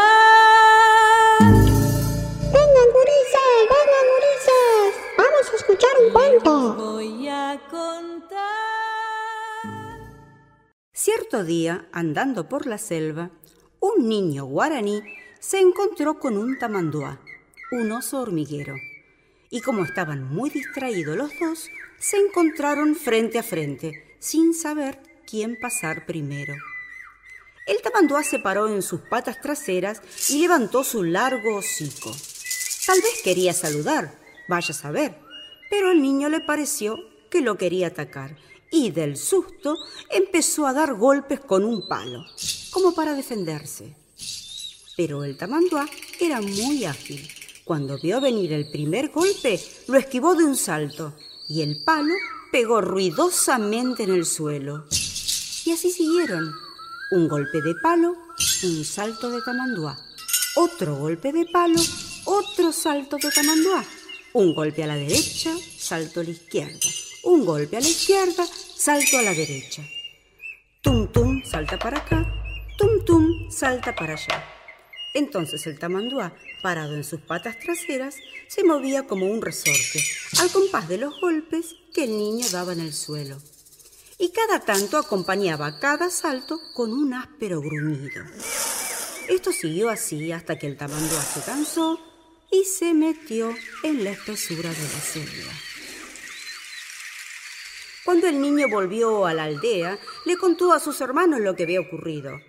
Vengan, 1.40 2.88
gurises, 2.94 3.66
vengan, 3.74 4.06
gurises. 4.14 4.94
Vamos 5.18 5.50
a 5.52 5.56
escuchar 5.56 5.90
un 6.06 6.12
cuento. 6.12 6.74
Voy 6.76 7.26
a 7.26 7.60
contar. 7.68 8.38
Cierto 10.92 11.42
día, 11.42 11.88
andando 11.90 12.48
por 12.48 12.66
la 12.66 12.78
selva, 12.78 13.30
un 13.80 14.08
niño 14.08 14.44
guaraní 14.44 15.02
se 15.40 15.58
encontró 15.58 16.18
con 16.18 16.36
un 16.36 16.58
tamanduá, 16.58 17.18
un 17.72 17.90
oso 17.92 18.20
hormiguero. 18.20 18.74
Y 19.48 19.62
como 19.62 19.84
estaban 19.84 20.22
muy 20.22 20.50
distraídos 20.50 21.16
los 21.16 21.30
dos, 21.40 21.68
se 21.98 22.18
encontraron 22.18 22.94
frente 22.94 23.38
a 23.38 23.42
frente, 23.42 24.16
sin 24.18 24.54
saber 24.54 25.00
quién 25.26 25.58
pasar 25.58 26.04
primero. 26.04 26.54
El 27.66 27.80
tamanduá 27.80 28.22
se 28.22 28.38
paró 28.38 28.68
en 28.68 28.82
sus 28.82 29.00
patas 29.00 29.40
traseras 29.40 30.02
y 30.28 30.40
levantó 30.40 30.84
su 30.84 31.02
largo 31.02 31.56
hocico. 31.56 32.14
Tal 32.86 33.00
vez 33.00 33.22
quería 33.24 33.54
saludar, 33.54 34.14
vaya 34.46 34.74
a 34.74 34.78
saber, 34.78 35.16
pero 35.70 35.88
al 35.88 36.02
niño 36.02 36.28
le 36.28 36.40
pareció 36.40 36.96
que 37.30 37.40
lo 37.40 37.56
quería 37.56 37.88
atacar 37.88 38.36
y 38.70 38.90
del 38.90 39.16
susto 39.16 39.76
empezó 40.10 40.66
a 40.66 40.72
dar 40.72 40.94
golpes 40.94 41.40
con 41.40 41.64
un 41.64 41.88
palo, 41.88 42.24
como 42.70 42.94
para 42.94 43.14
defenderse. 43.14 43.99
Pero 45.02 45.24
el 45.24 45.34
tamanduá 45.34 45.88
era 46.20 46.42
muy 46.42 46.84
ágil. 46.84 47.26
Cuando 47.64 47.98
vio 47.98 48.20
venir 48.20 48.52
el 48.52 48.70
primer 48.70 49.08
golpe, 49.08 49.58
lo 49.88 49.96
esquivó 49.96 50.34
de 50.34 50.44
un 50.44 50.54
salto 50.54 51.16
y 51.48 51.62
el 51.62 51.82
palo 51.82 52.12
pegó 52.52 52.82
ruidosamente 52.82 54.02
en 54.02 54.10
el 54.10 54.26
suelo. 54.26 54.84
Y 55.64 55.70
así 55.70 55.90
siguieron. 55.90 56.52
Un 57.12 57.28
golpe 57.28 57.62
de 57.62 57.74
palo, 57.82 58.14
un 58.62 58.84
salto 58.84 59.30
de 59.30 59.40
tamanduá. 59.40 59.96
Otro 60.56 60.96
golpe 60.96 61.32
de 61.32 61.46
palo, 61.46 61.80
otro 62.26 62.70
salto 62.70 63.16
de 63.16 63.30
tamanduá. 63.30 63.82
Un 64.34 64.54
golpe 64.54 64.84
a 64.84 64.86
la 64.86 64.96
derecha, 64.96 65.50
salto 65.78 66.20
a 66.20 66.24
la 66.24 66.30
izquierda. 66.30 66.90
Un 67.22 67.46
golpe 67.46 67.78
a 67.78 67.80
la 67.80 67.88
izquierda, 67.88 68.46
salto 68.76 69.16
a 69.16 69.22
la 69.22 69.32
derecha. 69.32 69.82
Tum 70.82 71.10
tum, 71.10 71.42
salta 71.42 71.78
para 71.78 71.96
acá. 71.96 72.22
Tum 72.76 73.02
tum, 73.06 73.50
salta 73.50 73.94
para 73.94 74.12
allá. 74.12 74.59
Entonces 75.14 75.66
el 75.66 75.78
tamanduá, 75.78 76.34
parado 76.62 76.94
en 76.94 77.04
sus 77.04 77.20
patas 77.20 77.58
traseras, 77.58 78.16
se 78.48 78.64
movía 78.64 79.06
como 79.06 79.26
un 79.26 79.42
resorte, 79.42 80.04
al 80.38 80.50
compás 80.50 80.88
de 80.88 80.98
los 80.98 81.20
golpes 81.20 81.76
que 81.92 82.04
el 82.04 82.10
niño 82.10 82.46
daba 82.50 82.72
en 82.72 82.80
el 82.80 82.92
suelo. 82.92 83.38
Y 84.18 84.30
cada 84.30 84.60
tanto 84.60 84.98
acompañaba 84.98 85.80
cada 85.80 86.10
salto 86.10 86.60
con 86.74 86.92
un 86.92 87.14
áspero 87.14 87.60
gruñido. 87.60 88.24
Esto 89.28 89.52
siguió 89.52 89.88
así 89.88 90.30
hasta 90.32 90.58
que 90.58 90.66
el 90.66 90.76
tamanduá 90.76 91.22
se 91.22 91.40
cansó 91.40 91.98
y 92.50 92.64
se 92.64 92.94
metió 92.94 93.54
en 93.82 94.04
la 94.04 94.10
espesura 94.10 94.70
de 94.70 94.82
la 94.82 95.00
selva. 95.00 95.52
Cuando 98.04 98.26
el 98.26 98.40
niño 98.40 98.68
volvió 98.68 99.26
a 99.26 99.34
la 99.34 99.44
aldea, 99.44 99.98
le 100.26 100.36
contó 100.36 100.72
a 100.72 100.80
sus 100.80 101.00
hermanos 101.00 101.40
lo 101.40 101.54
que 101.54 101.62
había 101.62 101.80
ocurrido. 101.80 102.40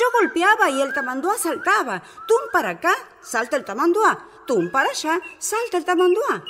Yo 0.00 0.06
golpeaba 0.18 0.70
y 0.70 0.80
el 0.80 0.94
tamanduá 0.94 1.36
saltaba. 1.36 2.02
Tum 2.26 2.38
para 2.50 2.70
acá, 2.70 2.94
salta 3.20 3.58
el 3.58 3.66
tamanduá. 3.66 4.26
Tum 4.46 4.70
para 4.70 4.88
allá, 4.88 5.20
salta 5.38 5.76
el 5.76 5.84
tamanduá. 5.84 6.42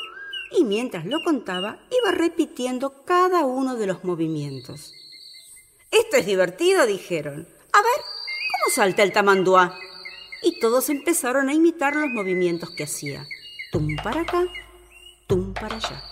Y 0.52 0.62
mientras 0.62 1.04
lo 1.04 1.18
contaba, 1.24 1.76
iba 1.90 2.12
repitiendo 2.12 3.04
cada 3.04 3.44
uno 3.44 3.74
de 3.74 3.88
los 3.88 4.04
movimientos. 4.04 4.94
Esto 5.90 6.16
es 6.18 6.26
divertido, 6.26 6.86
dijeron. 6.86 7.48
A 7.72 7.78
ver, 7.82 8.00
¿cómo 8.52 8.72
salta 8.72 9.02
el 9.02 9.12
tamanduá? 9.12 9.76
Y 10.44 10.60
todos 10.60 10.88
empezaron 10.88 11.48
a 11.48 11.54
imitar 11.54 11.96
los 11.96 12.08
movimientos 12.08 12.70
que 12.70 12.84
hacía. 12.84 13.26
Tum 13.72 13.96
para 13.96 14.20
acá, 14.20 14.44
tum 15.26 15.54
para 15.54 15.74
allá. 15.74 16.04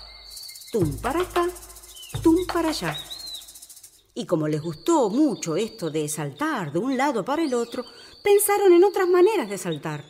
Tum 0.73 1.01
para 1.01 1.21
acá, 1.21 1.47
tum 2.21 2.47
para 2.53 2.71
allá. 2.71 2.97
Y 4.19 4.27
como 4.27 4.49
les 4.49 4.61
gustó 4.61 5.11
mucho 5.11 5.55
esto 5.55 5.91
de 5.91 6.09
saltar 6.09 6.73
de 6.73 6.81
un 6.81 6.97
lado 6.97 7.25
para 7.25 7.45
el 7.45 7.55
otro, 7.55 7.85
pensaron 8.21 8.73
en 8.73 8.83
otras 8.83 9.07
maneras 9.07 9.49
de 9.49 9.57
saltar. 9.57 10.05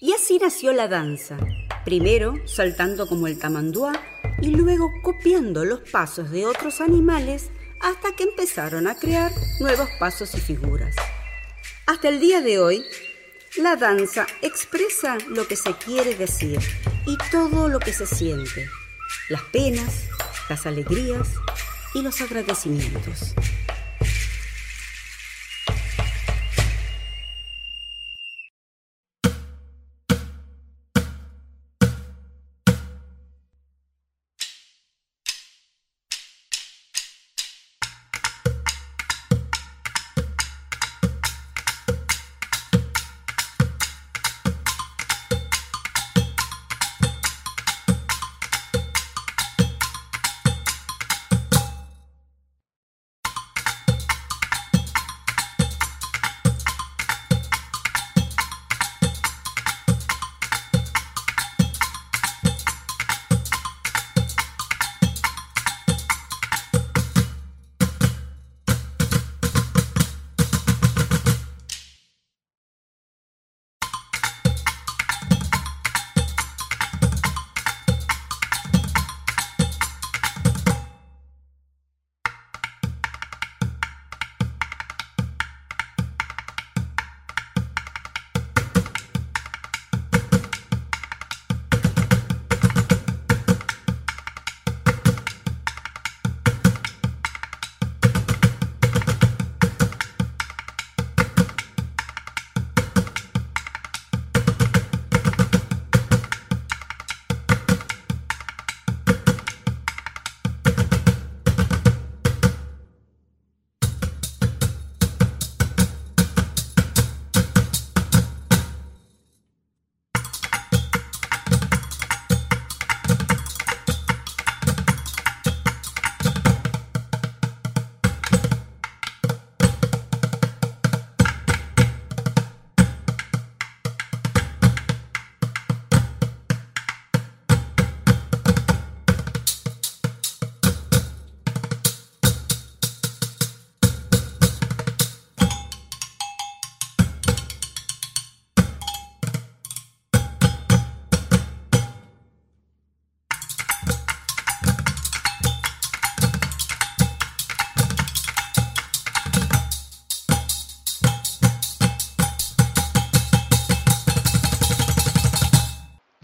Y 0.00 0.12
así 0.12 0.38
nació 0.38 0.72
la 0.72 0.88
danza, 0.88 1.36
primero 1.84 2.36
saltando 2.46 3.06
como 3.06 3.26
el 3.26 3.38
tamanduá 3.38 3.92
y 4.40 4.48
luego 4.48 4.90
copiando 5.02 5.66
los 5.66 5.80
pasos 5.80 6.30
de 6.30 6.46
otros 6.46 6.80
animales 6.80 7.50
hasta 7.82 8.16
que 8.16 8.22
empezaron 8.22 8.86
a 8.86 8.94
crear 8.94 9.30
nuevos 9.60 9.90
pasos 9.98 10.34
y 10.34 10.40
figuras. 10.40 10.96
Hasta 11.86 12.08
el 12.08 12.18
día 12.18 12.40
de 12.40 12.58
hoy, 12.58 12.82
la 13.56 13.76
danza 13.76 14.26
expresa 14.42 15.18
lo 15.28 15.46
que 15.46 15.56
se 15.56 15.72
quiere 15.74 16.14
decir 16.14 16.58
y 17.06 17.16
todo 17.30 17.68
lo 17.68 17.80
que 17.80 17.92
se 17.92 18.06
siente, 18.06 18.68
las 19.28 19.42
penas, 19.42 20.04
las 20.48 20.66
alegrías 20.66 21.28
y 21.94 22.02
los 22.02 22.20
agradecimientos. 22.20 23.34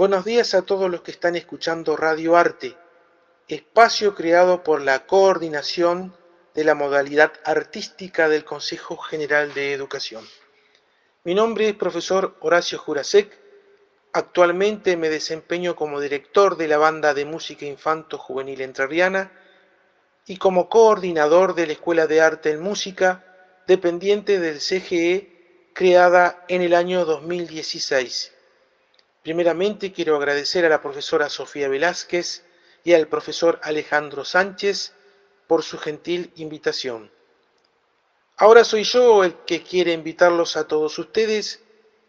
Buenos 0.06 0.24
días 0.24 0.54
a 0.54 0.62
todos 0.62 0.88
los 0.88 1.00
que 1.00 1.10
están 1.10 1.34
escuchando 1.34 1.96
Radio 1.96 2.36
Arte, 2.36 2.76
espacio 3.48 4.14
creado 4.14 4.62
por 4.62 4.80
la 4.80 5.04
coordinación 5.04 6.16
de 6.54 6.62
la 6.62 6.76
modalidad 6.76 7.32
artística 7.42 8.28
del 8.28 8.44
Consejo 8.44 8.96
General 8.98 9.52
de 9.52 9.72
Educación. 9.72 10.24
Mi 11.24 11.34
nombre 11.34 11.70
es 11.70 11.74
profesor 11.74 12.36
Horacio 12.38 12.78
Jurasek. 12.78 13.36
Actualmente 14.12 14.96
me 14.96 15.08
desempeño 15.08 15.74
como 15.74 16.00
director 16.00 16.56
de 16.56 16.68
la 16.68 16.78
banda 16.78 17.12
de 17.12 17.24
música 17.24 17.66
infanto 17.66 18.16
juvenil 18.16 18.60
entrerriana 18.60 19.32
y 20.24 20.36
como 20.36 20.68
coordinador 20.68 21.56
de 21.56 21.66
la 21.66 21.72
Escuela 21.72 22.06
de 22.06 22.20
Arte 22.20 22.52
en 22.52 22.60
Música, 22.60 23.24
dependiente 23.66 24.38
del 24.38 24.60
CGE, 24.60 25.72
creada 25.74 26.44
en 26.46 26.62
el 26.62 26.74
año 26.74 27.04
2016. 27.04 28.35
Primeramente 29.26 29.92
quiero 29.92 30.14
agradecer 30.14 30.64
a 30.64 30.68
la 30.68 30.80
profesora 30.80 31.28
Sofía 31.28 31.68
Velázquez 31.68 32.44
y 32.84 32.94
al 32.94 33.08
profesor 33.08 33.58
Alejandro 33.64 34.24
Sánchez 34.24 34.92
por 35.48 35.64
su 35.64 35.78
gentil 35.78 36.30
invitación. 36.36 37.10
Ahora 38.36 38.62
soy 38.62 38.84
yo 38.84 39.24
el 39.24 39.34
que 39.44 39.64
quiere 39.64 39.94
invitarlos 39.94 40.56
a 40.56 40.68
todos 40.68 40.96
ustedes 41.00 41.60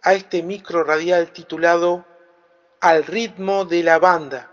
a 0.04 0.14
este 0.14 0.44
micro 0.44 0.84
radial 0.84 1.34
titulado 1.34 2.06
Al 2.82 3.04
ritmo 3.04 3.66
de 3.66 3.82
la 3.82 3.98
banda, 3.98 4.52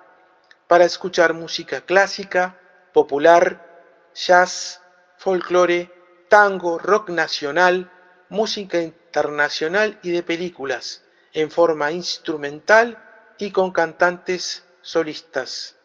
para 0.66 0.86
escuchar 0.86 1.34
música 1.34 1.82
clásica, 1.82 2.58
popular, 2.94 4.08
jazz, 4.14 4.80
folclore, 5.18 5.92
tango, 6.30 6.78
rock 6.78 7.10
nacional, 7.10 7.92
música 8.30 8.80
internacional 8.80 9.98
y 10.02 10.12
de 10.12 10.22
películas 10.22 11.03
en 11.34 11.50
forma 11.50 11.92
instrumental 11.92 12.98
y 13.38 13.50
con 13.50 13.72
cantantes 13.72 14.64
solistas. 14.80 15.76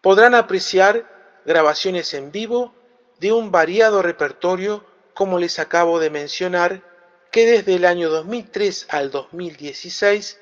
Podrán 0.00 0.34
apreciar 0.34 1.42
grabaciones 1.44 2.14
en 2.14 2.32
vivo 2.32 2.74
de 3.20 3.32
un 3.32 3.50
variado 3.50 4.00
repertorio 4.02 4.84
como 5.14 5.38
les 5.38 5.58
acabo 5.58 5.98
de 6.00 6.10
mencionar, 6.10 6.82
que 7.30 7.46
desde 7.46 7.74
el 7.74 7.84
año 7.84 8.08
2003 8.08 8.86
al 8.90 9.10
2016 9.10 10.38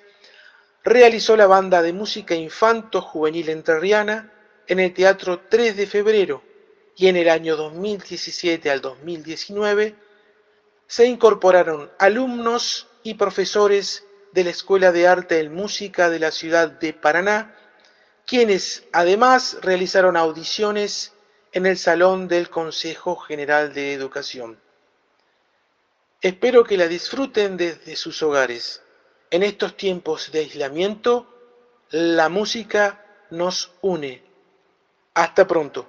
realizó 0.82 1.36
la 1.36 1.46
banda 1.46 1.82
de 1.82 1.92
música 1.92 2.34
infanto 2.34 3.00
juvenil 3.00 3.48
entrerriana 3.48 4.32
en 4.66 4.80
el 4.80 4.92
Teatro 4.94 5.40
3 5.48 5.76
de 5.76 5.86
Febrero 5.86 6.42
y 6.96 7.08
en 7.08 7.16
el 7.16 7.28
año 7.28 7.56
2017 7.56 8.70
al 8.70 8.80
2019 8.80 9.94
se 10.86 11.06
incorporaron 11.06 11.90
alumnos 11.98 12.88
y 13.02 13.14
profesores 13.14 14.04
de 14.32 14.44
la 14.44 14.50
Escuela 14.50 14.92
de 14.92 15.08
Arte 15.08 15.42
y 15.42 15.48
Música 15.48 16.10
de 16.10 16.18
la 16.18 16.30
ciudad 16.30 16.70
de 16.70 16.92
Paraná, 16.92 17.56
quienes 18.26 18.84
además 18.92 19.58
realizaron 19.62 20.16
audiciones 20.16 21.12
en 21.52 21.66
el 21.66 21.76
Salón 21.76 22.28
del 22.28 22.48
Consejo 22.48 23.16
General 23.16 23.72
de 23.72 23.92
Educación. 23.92 24.58
Espero 26.20 26.64
que 26.64 26.76
la 26.76 26.86
disfruten 26.86 27.56
desde 27.56 27.96
sus 27.96 28.22
hogares. 28.22 28.82
En 29.30 29.42
estos 29.42 29.76
tiempos 29.76 30.30
de 30.32 30.40
aislamiento, 30.40 31.26
la 31.90 32.28
música 32.28 33.04
nos 33.30 33.72
une. 33.80 34.22
Hasta 35.14 35.46
pronto. 35.46 35.88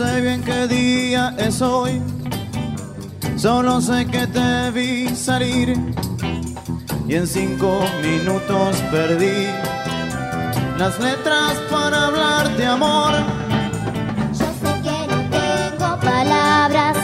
No 0.00 0.06
sé 0.06 0.20
bien 0.22 0.42
qué 0.42 0.66
día 0.66 1.34
es 1.36 1.60
hoy, 1.60 2.00
solo 3.36 3.82
sé 3.82 4.06
que 4.06 4.26
te 4.26 4.70
vi 4.70 5.14
salir 5.14 5.78
y 7.06 7.14
en 7.16 7.26
cinco 7.26 7.82
minutos 8.02 8.78
perdí 8.90 9.46
las 10.78 10.98
letras 11.00 11.52
para 11.70 12.06
hablar 12.06 12.56
de 12.56 12.64
amor. 12.64 13.12
Yo 14.32 14.46
sé 14.62 14.80
que 14.82 15.06
no 15.12 15.20
tengo 15.28 16.00
palabras 16.00 16.96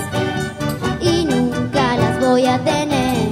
y 1.02 1.26
nunca 1.26 1.98
las 1.98 2.18
voy 2.18 2.46
a 2.46 2.58
tener, 2.64 3.28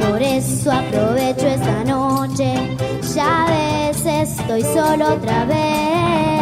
por 0.00 0.22
eso 0.22 0.72
aprovecho 0.72 1.46
esta 1.46 1.84
noche, 1.84 2.74
ya 3.14 3.44
ves, 3.50 4.06
estoy 4.06 4.62
solo 4.62 5.12
otra 5.12 5.44
vez. 5.44 6.33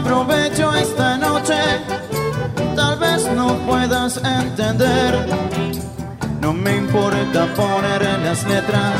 Aprovecho 0.00 0.74
esta 0.74 1.18
noche. 1.18 1.60
Tal 2.74 2.98
vez 2.98 3.28
no 3.36 3.48
puedas 3.66 4.16
entender. 4.16 5.12
No 6.40 6.54
me 6.54 6.76
importa 6.76 7.46
poner 7.54 8.02
en 8.02 8.24
las 8.24 8.42
letras. 8.44 8.94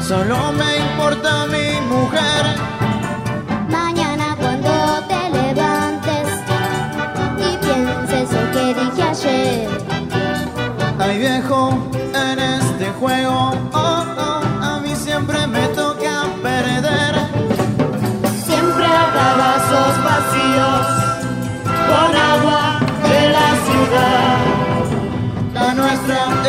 Solo 0.00 0.52
me 0.52 0.70
importa 0.78 1.46
mi 1.46 1.80
mujer. 1.86 2.42
Mañana 3.68 4.36
cuando 4.40 4.72
te 5.10 5.22
levantes 5.38 6.28
y 7.38 7.56
pienses 7.64 8.28
lo 8.32 8.44
que 8.54 8.74
dije 8.80 9.02
ayer. 9.02 9.68
Ay 10.98 11.18
viejo, 11.18 11.78
en 12.12 12.38
este 12.40 12.86
juego, 12.98 13.52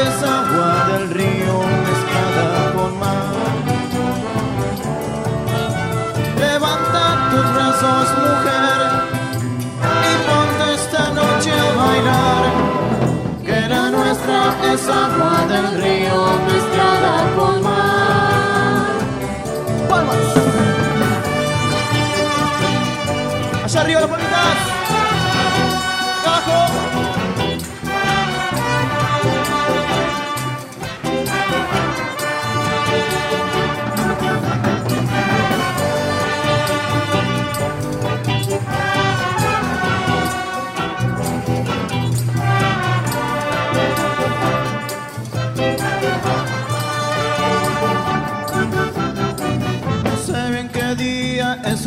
es 0.07 0.23
agua 0.23 0.73
del 0.91 1.09
río 1.11 1.55
mezclada 1.87 2.73
con 2.75 2.99
mar. 2.99 3.33
Levanta 6.39 7.03
tus 7.31 7.47
brazos, 7.55 8.07
mujer, 8.23 8.79
y 10.09 10.13
ponte 10.27 10.65
esta 10.79 11.03
noche 11.19 11.51
a 11.51 11.69
bailar. 11.81 12.43
Que 13.45 13.59
la 13.73 13.83
nuestra 13.91 14.41
es 14.73 14.81
agua 14.87 15.35
del 15.53 15.67
río 15.83 16.17
mezclada 16.49 17.13
con 17.37 17.63
mar. 17.63 18.93
¡Palmas! 19.89 20.27
Allá 23.65 23.81
arriba 23.81 24.01
las. 24.01 24.59
Abajo. 26.25 26.92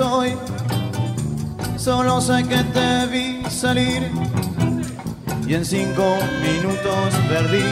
Hoy, 0.00 0.36
solo 1.76 2.20
sé 2.20 2.42
que 2.44 2.56
te 2.56 3.06
vi 3.06 3.42
salir 3.48 4.10
y 5.46 5.54
en 5.54 5.64
cinco 5.64 6.04
minutos 6.42 7.14
perdí 7.28 7.64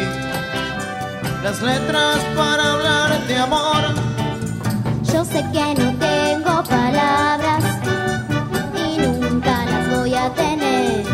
las 1.42 1.60
letras 1.60 2.18
para 2.36 2.72
hablar 2.72 3.26
de 3.26 3.36
amor. 3.36 3.82
Yo 5.12 5.24
sé 5.24 5.44
que 5.52 5.74
no 5.82 5.92
tengo 5.98 6.62
palabras 6.64 7.64
y 8.74 8.98
nunca 9.00 9.64
las 9.66 9.98
voy 9.98 10.14
a 10.14 10.32
tener. 10.34 11.04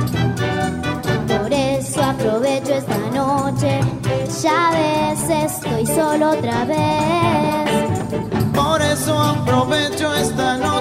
Por 1.27 1.53
eso 1.53 2.03
aprovecho 2.03 2.75
esta 2.75 2.99
noche. 3.13 3.81
Ya 4.43 4.71
ves, 4.73 5.53
estoy 5.53 5.87
solo 5.87 6.31
otra 6.31 6.65
vez. 6.65 7.51
Por 8.55 8.81
eso 8.83 9.19
aprovecho 9.19 10.15
esta 10.15 10.57
noche, 10.57 10.80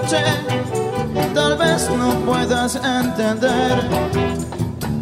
tal 1.33 1.57
vez 1.57 1.89
no 1.89 2.13
puedas 2.25 2.75
entender. 2.75 3.83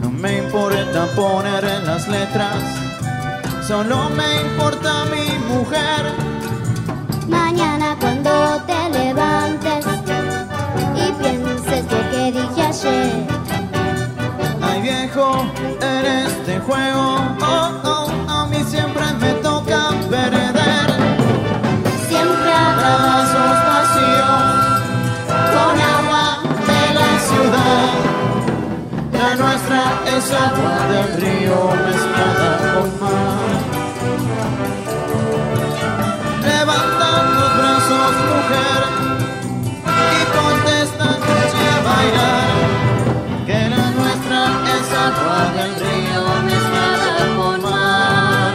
No 0.01 0.09
me 0.09 0.39
importa 0.39 1.05
poner 1.15 1.63
en 1.63 1.85
las 1.85 2.07
letras, 2.07 2.57
solo 3.65 4.09
me 4.09 4.41
importa 4.41 5.05
mi 5.05 5.37
mujer. 5.53 6.13
Mañana 7.27 7.95
cuando 7.99 8.61
te 8.65 8.89
levantes 8.99 9.85
y 10.95 11.11
pienses 11.21 11.83
lo 11.91 12.11
que 12.11 12.31
dije 12.31 12.61
ayer. 12.61 13.27
Ay 14.61 14.81
viejo, 14.81 15.45
en 15.81 16.05
este 16.05 16.59
juego, 16.59 17.17
oh, 17.41 17.69
oh, 17.83 17.96
es 30.17 30.31
agua 30.33 30.77
del 30.91 31.09
río 31.21 31.57
mezclada 31.85 32.49
con 32.73 32.89
mar. 32.99 33.57
Levanta 36.41 37.09
tus 37.33 37.51
brazos, 37.59 38.13
mujer, 38.31 38.81
y 40.15 40.21
ponte 40.33 40.71
esta 40.85 41.09
noche 41.23 41.65
a 41.75 41.79
bailar. 41.89 42.57
Que 43.45 43.59
la 43.69 43.85
nuestra 43.99 44.41
es 44.75 44.87
agua 45.07 45.39
del 45.57 45.73
río 45.85 46.23
mezclada 46.49 47.13
con 47.37 47.55
mar. 47.61 48.53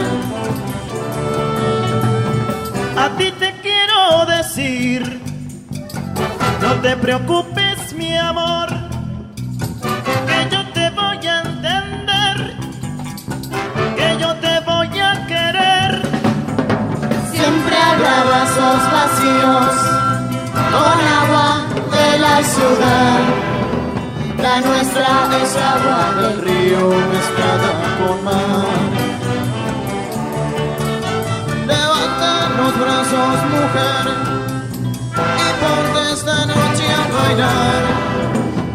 A 3.04 3.06
ti 3.16 3.28
te 3.38 3.50
quiero 3.62 4.00
decir, 4.26 5.00
no 6.60 6.70
te 6.82 6.96
preocupes 6.96 7.41
vasos 18.62 18.92
vacíos 18.92 19.74
con 20.74 20.96
agua 21.22 21.48
de 21.90 22.18
la 22.18 22.42
ciudad. 22.42 23.20
La 24.38 24.60
nuestra 24.60 25.08
es 25.42 25.56
agua 25.56 26.02
del 26.20 26.42
río 26.42 26.88
mezclada 27.12 27.70
con 27.98 28.24
mar. 28.24 28.66
Levanta 31.66 32.32
los 32.58 32.72
brazos, 32.82 33.36
mujer, 33.54 34.04
y 35.38 35.48
ponte 35.60 36.12
esta 36.12 36.46
noche 36.46 36.86
a 37.00 37.04
bailar. 37.14 37.82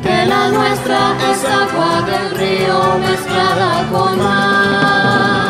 que 0.04 0.26
la 0.26 0.50
nuestra 0.50 1.00
es 1.32 1.40
agua 1.46 2.02
del 2.10 2.32
río 2.40 2.80
mezclada 3.08 3.86
con 3.92 4.18
mar. 4.24 5.47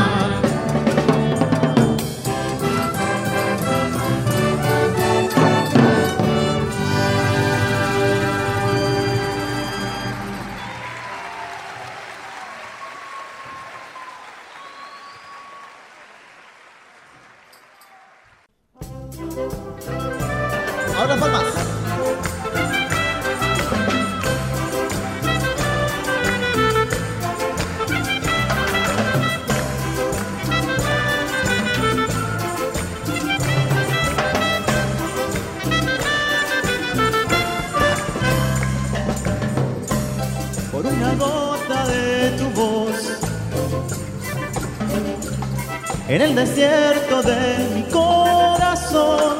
Desierto 46.37 47.23
de 47.23 47.67
mi 47.73 47.81
corazón, 47.91 49.37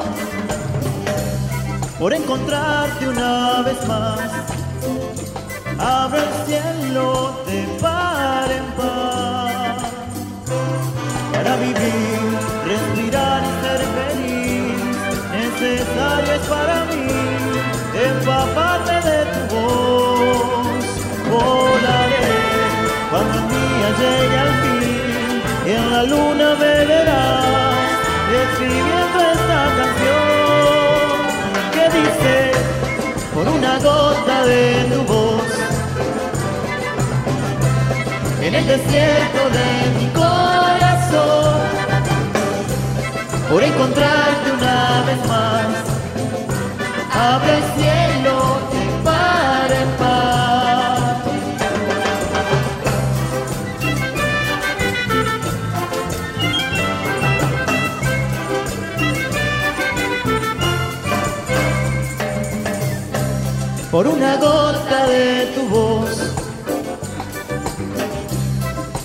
por 1.96 2.12
encontrarte 2.12 3.08
una 3.08 3.62
vez 3.62 3.86
más, 3.86 4.18
abro 5.78 6.18
el 6.18 6.32
cielo 6.46 7.36
de 7.46 7.60
par 7.80 8.50
en 8.50 8.64
par. 8.80 9.76
Para 11.34 11.56
vivir, 11.66 12.20
respirar 12.66 13.42
y 13.48 13.52
ser 13.62 13.80
feliz, 13.98 14.80
necesario 15.38 16.32
es 16.32 16.46
para 16.48 16.84
mí 16.86 17.06
empaparme 18.08 18.96
de 19.08 19.20
tu 19.32 19.54
voz. 19.54 20.84
Volaré 21.30 22.28
cuando 23.08 23.38
el 23.38 23.48
día 23.54 24.67
en 25.78 25.92
la 25.92 26.02
luna 26.02 26.54
me 26.60 26.72
escribiendo 28.44 29.18
esta 29.36 29.60
canción 29.78 31.16
que 31.74 31.84
dice 31.98 32.36
por 33.34 33.48
una 33.48 33.78
gota 33.78 34.46
de 34.46 34.62
tu 34.92 35.02
voz 35.12 35.50
en 38.42 38.54
el 38.54 38.66
desierto 38.66 39.42
de 39.58 39.68
mi 39.98 40.06
corazón 40.12 41.60
por 43.50 43.62
encontrarte 43.62 44.52
una 44.58 45.02
vez 45.06 45.20
más 45.28 45.66
abre 47.14 47.58
el 47.58 47.64
cielo 47.76 48.67
por 63.98 64.06
una 64.06 64.36
gota 64.36 65.08
de 65.08 65.46
tu 65.56 65.62
voz. 65.70 66.16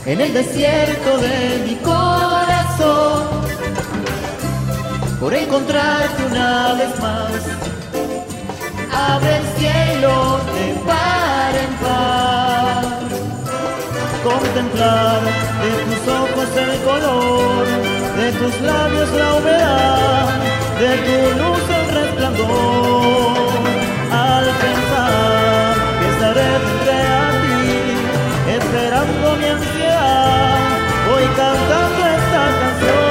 En 0.05 0.21
el 0.21 0.31
desierto 0.31 1.17
de 1.17 1.63
mi 1.65 1.75
corazón, 1.77 3.23
por 5.19 5.33
encontrarte 5.33 6.23
una 6.29 6.73
vez 6.73 6.99
más, 6.99 7.31
abre 9.09 9.37
el 9.37 9.45
cielo 9.57 10.39
de 10.57 10.65
par 10.85 11.53
en 11.65 11.73
par. 11.85 12.85
Contemplar 14.23 15.21
de 15.63 15.71
tus 15.85 16.03
ojos 16.21 16.49
el 16.65 16.73
color, 16.89 17.65
de 18.19 18.31
tus 18.33 18.61
labios 18.61 19.09
la 19.13 19.33
humedad, 19.37 20.29
de 20.81 20.91
tu 21.05 21.17
luz 21.41 21.63
el 21.79 21.85
resplandor 21.99 23.43
al 24.13 24.45
que 26.33 26.39
estaré 26.39 26.59
frente 26.59 26.91
a 26.91 27.31
ti, 27.41 27.69
esperando 28.57 29.25
mi 29.37 29.45
ansiedad, 29.45 30.57
voy 31.07 31.25
cantando 31.37 32.01
esta 32.17 32.43
canción. 32.59 33.03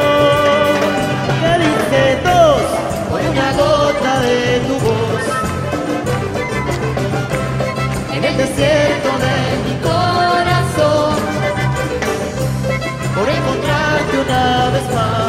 Que 1.90 2.06
dos, 2.24 2.62
por 3.10 3.20
una 3.20 3.48
gota 3.52 4.12
de 4.22 4.38
tu 4.66 4.74
voz, 4.86 5.24
en 8.14 8.22
el 8.24 8.36
desierto 8.38 9.10
de 9.26 9.36
mi 9.66 9.74
corazón, 9.88 11.16
por 13.14 13.26
encontrarte 13.28 14.14
una 14.26 14.44
vez 14.74 14.86
más, 14.94 15.21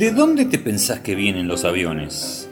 ¿De 0.00 0.12
dónde 0.12 0.46
te 0.46 0.58
pensás 0.58 1.00
que 1.00 1.14
vienen 1.14 1.46
los 1.46 1.66
aviones? 1.66 2.48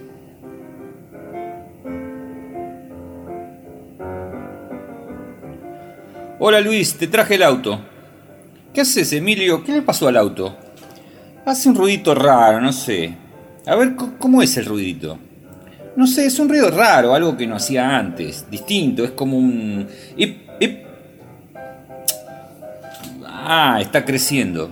Hola 6.39 6.61
Luis, 6.61 6.99
te 6.99 7.07
traje 7.07 7.37
el 7.37 7.43
auto. 7.43 7.81
¿Qué 8.75 8.83
haces, 8.83 9.15
Emilio? 9.15 9.65
¿Qué 9.65 9.73
le 9.73 9.81
pasó 9.81 10.09
al 10.09 10.19
auto? 10.19 10.59
Hace 11.47 11.71
un 11.71 11.75
ruidito 11.75 12.15
raro, 12.15 12.61
no 12.61 12.71
sé. 12.71 13.15
A 13.65 13.75
ver, 13.77 13.97
¿cómo 13.97 14.43
es 14.43 14.55
el 14.59 14.67
ruidito? 14.67 15.19
No 15.97 16.07
sé, 16.07 16.27
es 16.27 16.39
un 16.39 16.51
ruido 16.51 16.71
raro, 16.71 17.15
algo 17.15 17.35
que 17.35 17.47
no 17.47 17.57
hacía 17.57 17.97
antes, 17.97 18.45
distinto, 18.51 19.05
es 19.05 19.13
como 19.13 19.39
un... 19.39 19.89
Ip, 20.19 20.51
ip. 20.61 20.81
Ah, 23.25 23.79
está 23.81 24.05
creciendo. 24.05 24.69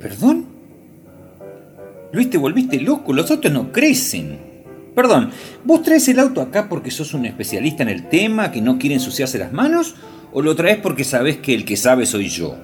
¿Perdón? 0.00 0.51
Luis, 2.12 2.28
te 2.28 2.36
volviste 2.36 2.78
loco, 2.78 3.14
los 3.14 3.30
autos 3.30 3.50
no 3.50 3.72
crecen. 3.72 4.38
Perdón, 4.94 5.30
¿vos 5.64 5.82
traes 5.82 6.06
el 6.08 6.18
auto 6.18 6.42
acá 6.42 6.68
porque 6.68 6.90
sos 6.90 7.14
un 7.14 7.24
especialista 7.24 7.82
en 7.82 7.88
el 7.88 8.10
tema, 8.10 8.52
que 8.52 8.60
no 8.60 8.78
quiere 8.78 8.96
ensuciarse 8.96 9.38
las 9.38 9.50
manos? 9.50 9.94
¿O 10.30 10.42
lo 10.42 10.54
traes 10.54 10.76
porque 10.76 11.04
sabés 11.04 11.38
que 11.38 11.54
el 11.54 11.64
que 11.64 11.78
sabe 11.78 12.04
soy 12.04 12.28
yo? 12.28 12.54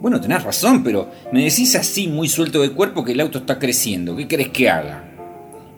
Bueno, 0.00 0.20
tenés 0.20 0.42
razón, 0.42 0.82
pero 0.82 1.08
me 1.32 1.44
decís 1.44 1.76
así 1.76 2.08
muy 2.08 2.28
suelto 2.28 2.60
de 2.60 2.72
cuerpo 2.72 3.04
que 3.04 3.12
el 3.12 3.20
auto 3.20 3.38
está 3.38 3.60
creciendo. 3.60 4.16
¿Qué 4.16 4.26
querés 4.26 4.48
que 4.48 4.68
haga? 4.68 5.12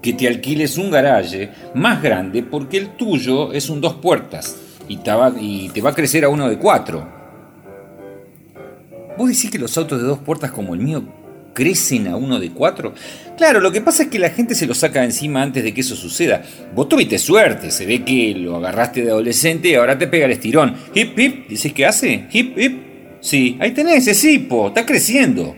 Que 0.00 0.14
te 0.14 0.26
alquiles 0.26 0.78
un 0.78 0.90
garaje 0.90 1.50
más 1.74 2.02
grande 2.02 2.42
porque 2.42 2.78
el 2.78 2.96
tuyo 2.96 3.52
es 3.52 3.68
un 3.68 3.82
dos 3.82 3.96
puertas 3.96 4.56
y 4.88 4.96
te 4.96 5.10
va, 5.10 5.30
y 5.38 5.68
te 5.68 5.82
va 5.82 5.90
a 5.90 5.94
crecer 5.94 6.24
a 6.24 6.30
uno 6.30 6.48
de 6.48 6.56
cuatro. 6.56 7.06
¿Vos 9.18 9.28
decís 9.28 9.50
que 9.50 9.58
los 9.58 9.76
autos 9.76 10.00
de 10.00 10.06
dos 10.06 10.20
puertas 10.20 10.50
como 10.50 10.72
el 10.72 10.80
mío 10.80 11.04
crecen 11.56 12.06
a 12.06 12.16
uno 12.16 12.38
de 12.38 12.50
cuatro? 12.50 12.92
Claro, 13.38 13.60
lo 13.60 13.72
que 13.72 13.80
pasa 13.80 14.04
es 14.04 14.08
que 14.10 14.18
la 14.18 14.28
gente 14.28 14.54
se 14.54 14.66
lo 14.66 14.74
saca 14.74 15.02
encima 15.02 15.42
antes 15.42 15.64
de 15.64 15.72
que 15.72 15.80
eso 15.80 15.96
suceda. 15.96 16.42
Vos 16.74 16.88
tuviste 16.88 17.18
suerte, 17.18 17.70
se 17.70 17.86
ve 17.86 18.04
que 18.04 18.34
lo 18.36 18.56
agarraste 18.56 19.02
de 19.02 19.10
adolescente 19.10 19.70
y 19.70 19.74
ahora 19.74 19.98
te 19.98 20.06
pega 20.06 20.26
el 20.26 20.32
estirón. 20.32 20.76
Hip, 20.94 21.18
hip, 21.18 21.48
¿decís 21.48 21.72
que 21.72 21.86
hace? 21.86 22.26
Hip, 22.30 22.58
hip. 22.58 22.82
Sí, 23.20 23.56
ahí 23.58 23.72
tenés, 23.72 24.06
es 24.06 24.22
hipo, 24.22 24.68
está 24.68 24.84
creciendo. 24.84 25.56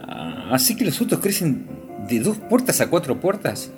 Ah, 0.00 0.48
Así 0.52 0.74
que 0.74 0.86
los 0.86 0.98
autos 1.00 1.20
crecen 1.20 1.66
de 2.08 2.20
dos 2.20 2.38
puertas 2.38 2.80
a 2.80 2.88
cuatro 2.88 3.20
puertas. 3.20 3.70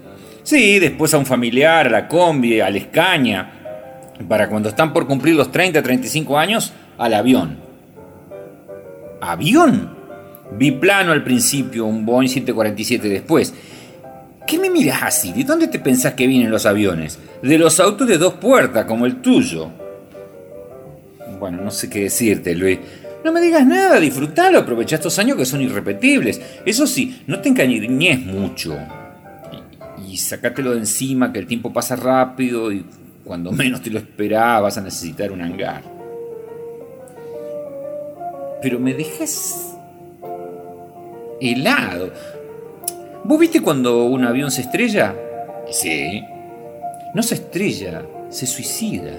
Sí, 0.45 0.79
después 0.79 1.13
a 1.13 1.19
un 1.19 1.27
familiar, 1.27 1.89
a 1.89 1.91
la 1.91 2.09
combi, 2.09 2.61
al 2.61 2.77
escaña. 2.77 3.57
Para 4.29 4.49
cuando 4.49 4.69
están 4.69 4.93
por 4.93 5.07
cumplir 5.07 5.35
los 5.35 5.51
30, 5.51 5.83
35 5.83 6.39
años, 6.39 6.73
al 6.97 7.15
avión. 7.15 7.59
¿Avión? 9.21 10.00
Biplano 10.57 11.13
al 11.13 11.23
principio, 11.23 11.87
un 11.87 12.05
Boeing 12.05 12.29
747 12.29 13.09
después. 13.09 13.55
¿Qué 14.47 14.59
me 14.59 14.71
miras 14.71 15.03
así? 15.03 15.33
¿De 15.33 15.45
dónde 15.45 15.69
te 15.69 15.79
pensás 15.79 16.15
que 16.15 16.27
vienen 16.27 16.51
los 16.51 16.67
aviones? 16.67 17.19
De 17.43 17.57
los 17.57 17.79
autos 17.79 18.09
de 18.09 18.19
dos 18.19 18.35
puertas, 18.35 18.85
como 18.85 19.07
el 19.07 19.17
tuyo. 19.17 19.71
Bueno, 21.39 21.63
no 21.63 21.71
sé 21.71 21.89
qué 21.89 22.01
decirte, 22.01 22.55
Luis. 22.55 22.79
No 23.25 23.33
me 23.33 23.41
digas 23.41 23.67
nada, 23.67 24.01
disfrutalo, 24.01 24.59
aprovecha 24.59 24.97
estos 24.97 25.19
años 25.19 25.37
que 25.37 25.45
son 25.45 25.61
irrepetibles. 25.61 26.41
Eso 26.65 26.87
sí, 26.87 27.23
no 27.27 27.41
te 27.41 27.51
encañes 27.51 28.21
mucho. 28.21 28.77
Y, 30.07 30.15
y 30.15 30.17
de 30.17 30.77
encima, 30.79 31.33
que 31.33 31.39
el 31.39 31.47
tiempo 31.47 31.73
pasa 31.73 31.97
rápido 31.97 32.73
y 32.73 32.85
cuando 33.25 33.53
menos 33.53 33.83
te 33.83 33.91
lo 33.91 33.99
esperás 33.99 34.63
vas 34.63 34.79
a 34.79 34.81
necesitar 34.81 35.31
un 35.31 35.43
hangar. 35.43 35.83
Pero 38.63 38.79
me 38.79 38.95
dejas 38.95 39.77
helado. 41.41 42.11
¿Vos 43.25 43.39
viste 43.39 43.61
cuando 43.61 44.05
un 44.05 44.25
avión 44.25 44.51
se 44.51 44.63
estrella? 44.63 45.15
Sí. 45.71 46.23
No 47.15 47.23
se 47.23 47.35
estrella, 47.35 48.03
se 48.29 48.47
suicida. 48.47 49.13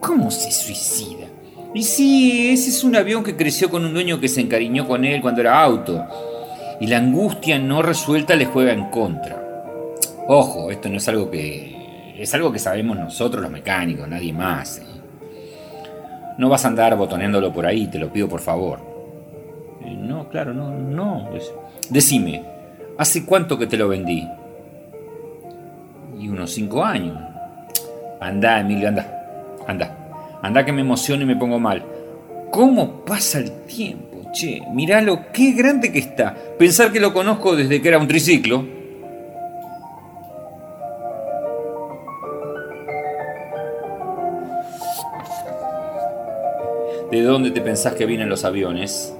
¿Cómo 0.00 0.30
se 0.30 0.50
suicida? 0.50 1.26
Y 1.74 1.82
sí, 1.82 2.50
ese 2.50 2.70
es 2.70 2.82
un 2.82 2.96
avión 2.96 3.22
que 3.22 3.36
creció 3.36 3.70
con 3.70 3.84
un 3.84 3.92
dueño 3.92 4.20
que 4.20 4.28
se 4.28 4.40
encariñó 4.40 4.86
con 4.86 5.04
él 5.04 5.20
cuando 5.20 5.40
era 5.40 5.62
auto. 5.62 6.04
Y 6.80 6.86
la 6.86 6.98
angustia 6.98 7.58
no 7.58 7.82
resuelta 7.82 8.36
le 8.36 8.46
juega 8.46 8.72
en 8.72 8.90
contra. 8.90 9.44
Ojo, 10.26 10.70
esto 10.70 10.88
no 10.88 10.96
es 10.98 11.08
algo 11.08 11.30
que. 11.30 12.14
Es 12.18 12.34
algo 12.34 12.50
que 12.50 12.58
sabemos 12.58 12.96
nosotros 12.96 13.42
los 13.42 13.50
mecánicos, 13.50 14.08
nadie 14.08 14.32
más. 14.32 14.78
¿eh? 14.78 14.82
No 16.36 16.48
vas 16.48 16.64
a 16.64 16.68
andar 16.68 16.96
botoneándolo 16.96 17.52
por 17.52 17.66
ahí, 17.66 17.86
te 17.86 17.98
lo 17.98 18.12
pido 18.12 18.28
por 18.28 18.40
favor. 18.40 18.87
No, 19.98 20.28
claro, 20.28 20.54
no, 20.54 20.70
no. 20.70 21.28
pues, 21.30 21.52
Decime, 21.90 22.44
¿hace 22.96 23.24
cuánto 23.24 23.58
que 23.58 23.66
te 23.66 23.76
lo 23.76 23.88
vendí? 23.88 24.26
Y 26.18 26.28
unos 26.28 26.50
cinco 26.52 26.84
años. 26.84 27.18
Anda, 28.20 28.60
Emilio, 28.60 28.88
anda. 28.88 29.56
Anda. 29.66 30.38
Anda 30.42 30.64
que 30.64 30.72
me 30.72 30.80
emociono 30.82 31.22
y 31.22 31.26
me 31.26 31.36
pongo 31.36 31.58
mal. 31.58 31.84
¿Cómo 32.50 33.04
pasa 33.04 33.38
el 33.38 33.50
tiempo? 33.66 34.30
Che, 34.32 34.62
mirá 34.72 35.00
lo 35.00 35.30
qué 35.32 35.52
grande 35.52 35.92
que 35.92 35.98
está. 35.98 36.34
Pensar 36.58 36.92
que 36.92 37.00
lo 37.00 37.12
conozco 37.12 37.56
desde 37.56 37.80
que 37.80 37.88
era 37.88 37.98
un 37.98 38.08
triciclo. 38.08 38.64
¿De 47.10 47.22
dónde 47.22 47.50
te 47.50 47.60
pensás 47.62 47.94
que 47.94 48.04
vienen 48.06 48.28
los 48.28 48.44
aviones? 48.44 49.17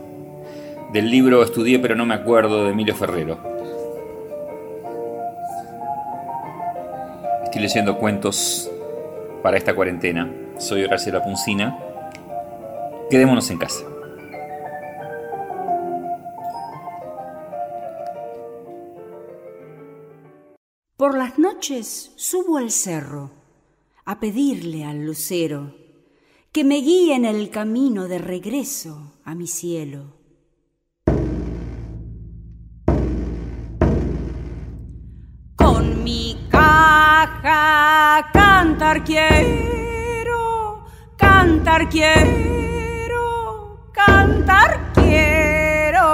Del 0.93 1.11
libro 1.11 1.43
Estudié 1.43 1.79
pero 1.79 1.95
no 1.95 2.07
me 2.07 2.15
acuerdo 2.15 2.65
de 2.65 2.71
Emilio 2.71 2.95
Ferrero. 2.95 3.39
Estoy 7.45 7.61
leyendo 7.61 7.99
cuentos 7.99 8.71
para 9.43 9.59
esta 9.59 9.75
cuarentena. 9.75 10.33
Soy 10.57 10.83
Graciela 10.85 11.23
Puncina. 11.23 11.79
Quedémonos 13.11 13.51
en 13.51 13.59
casa. 13.59 13.85
Por 20.97 21.17
las 21.17 21.39
noches 21.39 22.13
subo 22.17 22.57
al 22.57 22.71
cerro 22.71 23.31
a 24.07 24.21
pedirle 24.21 24.85
al 24.85 25.05
lucero 25.05 25.75
que 26.51 26.65
me 26.65 26.77
guíe 26.77 27.15
en 27.15 27.27
el 27.27 27.51
camino 27.51 28.09
de 28.09 28.19
regreso 28.19 29.13
a 29.23 29.35
mi 29.35 29.47
cielo. 29.47 30.18
Mi 36.09 36.35
caja 36.49 38.31
cantar 38.33 39.05
quiero, 39.05 40.87
cantar 41.19 41.87
quiero, 41.91 43.91
cantar 43.93 44.91
quiero. 44.95 46.09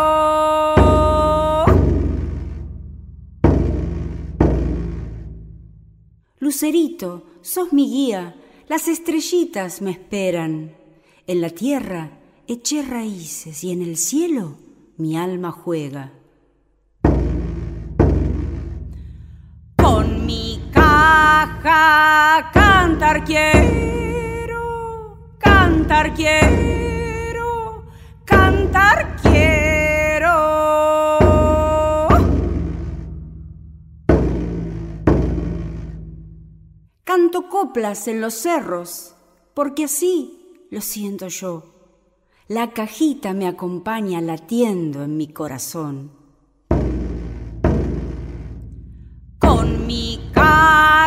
Lucerito, 6.40 7.26
sos 7.42 7.72
mi 7.72 7.88
guía, 7.88 8.34
las 8.66 8.88
estrellitas 8.88 9.80
me 9.80 9.92
esperan. 9.92 10.74
En 11.28 11.40
la 11.40 11.50
tierra 11.50 12.18
eché 12.48 12.82
raíces 12.82 13.62
y 13.62 13.70
en 13.70 13.80
el 13.80 13.96
cielo 13.96 14.56
mi 14.96 15.16
alma 15.16 15.52
juega. 15.52 16.23
Cantar 22.52 23.24
quiero, 23.24 24.56
cantar 25.38 26.14
quiero, 26.14 27.84
cantar 28.24 29.16
quiero. 29.22 30.34
Canto 37.04 37.48
coplas 37.48 38.08
en 38.08 38.20
los 38.20 38.34
cerros, 38.34 39.14
porque 39.54 39.84
así 39.84 40.66
lo 40.70 40.80
siento 40.80 41.28
yo. 41.28 41.74
La 42.48 42.72
cajita 42.72 43.32
me 43.32 43.46
acompaña 43.46 44.20
latiendo 44.20 45.02
en 45.04 45.16
mi 45.16 45.28
corazón. 45.28 46.23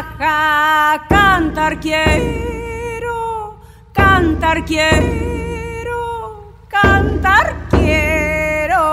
Cantar 0.05 1.79
quiero, 1.79 3.59
cantar 3.93 4.63
quiero, 4.63 6.53
cantar 6.67 7.67
quiero. 7.69 8.83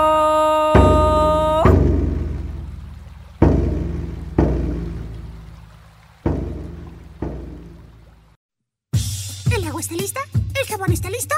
¿El 9.51 9.67
agua 9.67 9.81
está 9.81 9.93
lista? 9.95 10.21
¿El 10.59 10.67
jabón 10.67 10.91
está 10.91 11.09
listo? 11.09 11.35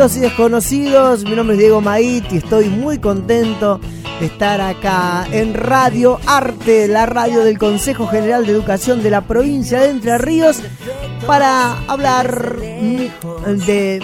Y 0.00 0.20
desconocidos, 0.20 1.24
mi 1.24 1.32
nombre 1.32 1.56
es 1.56 1.60
Diego 1.60 1.82
Mait 1.82 2.24
y 2.32 2.38
estoy 2.38 2.70
muy 2.70 2.98
contento 2.98 3.78
de 4.18 4.26
estar 4.26 4.58
acá 4.58 5.26
en 5.30 5.52
Radio 5.52 6.18
Arte, 6.24 6.88
la 6.88 7.04
radio 7.04 7.44
del 7.44 7.58
Consejo 7.58 8.06
General 8.06 8.46
de 8.46 8.52
Educación 8.52 9.02
de 9.02 9.10
la 9.10 9.20
provincia 9.20 9.78
de 9.78 9.90
Entre 9.90 10.16
Ríos, 10.16 10.62
para 11.26 11.74
hablar 11.86 12.56
de 12.56 14.00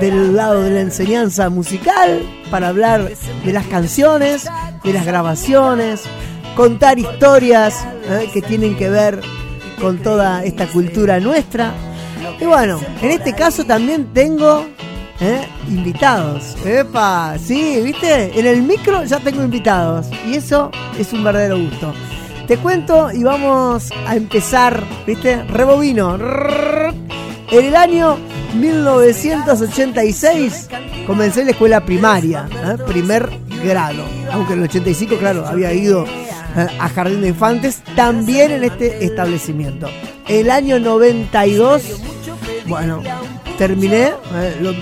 del 0.00 0.36
lado 0.36 0.62
de 0.62 0.70
la 0.70 0.82
enseñanza 0.82 1.50
musical, 1.50 2.22
para 2.52 2.68
hablar 2.68 3.10
de 3.44 3.52
las 3.52 3.66
canciones, 3.66 4.46
de 4.84 4.92
las 4.92 5.04
grabaciones, 5.04 6.04
contar 6.54 7.00
historias 7.00 7.84
eh, 8.08 8.30
que 8.32 8.40
tienen 8.40 8.76
que 8.76 8.88
ver 8.88 9.20
con 9.80 9.98
toda 9.98 10.44
esta 10.44 10.68
cultura 10.68 11.18
nuestra. 11.18 11.74
Y 12.40 12.44
bueno, 12.44 12.80
en 13.02 13.10
este 13.10 13.32
caso 13.32 13.64
también 13.64 14.12
tengo 14.12 14.75
eh, 15.20 15.46
invitados. 15.68 16.56
Epa, 16.64 17.36
sí, 17.38 17.80
¿viste? 17.84 18.38
En 18.38 18.46
el 18.46 18.62
micro 18.62 19.04
ya 19.04 19.18
tengo 19.20 19.42
invitados. 19.42 20.06
Y 20.28 20.34
eso 20.36 20.70
es 20.98 21.12
un 21.12 21.22
verdadero 21.24 21.58
gusto. 21.58 21.92
Te 22.46 22.56
cuento 22.58 23.10
y 23.12 23.22
vamos 23.24 23.90
a 24.06 24.14
empezar, 24.16 24.82
¿viste? 25.06 25.42
Rebobino. 25.44 26.16
En 27.50 27.64
el 27.64 27.76
año 27.76 28.16
1986 28.54 30.68
comencé 31.06 31.44
la 31.44 31.50
escuela 31.52 31.84
primaria, 31.84 32.48
¿eh? 32.52 32.76
primer 32.86 33.30
grado. 33.64 34.04
Aunque 34.32 34.52
en 34.54 34.60
el 34.60 34.64
85, 34.66 35.16
claro, 35.16 35.46
había 35.46 35.72
ido 35.72 36.04
eh, 36.06 36.66
a 36.78 36.88
Jardín 36.88 37.20
de 37.20 37.28
Infantes, 37.28 37.82
también 37.94 38.50
en 38.52 38.64
este 38.64 39.04
establecimiento. 39.04 39.88
El 40.28 40.50
año 40.50 40.78
92, 40.80 41.82
bueno, 42.66 43.00
terminé 43.58 44.12
eh, 44.34 44.56
lo- 44.60 44.74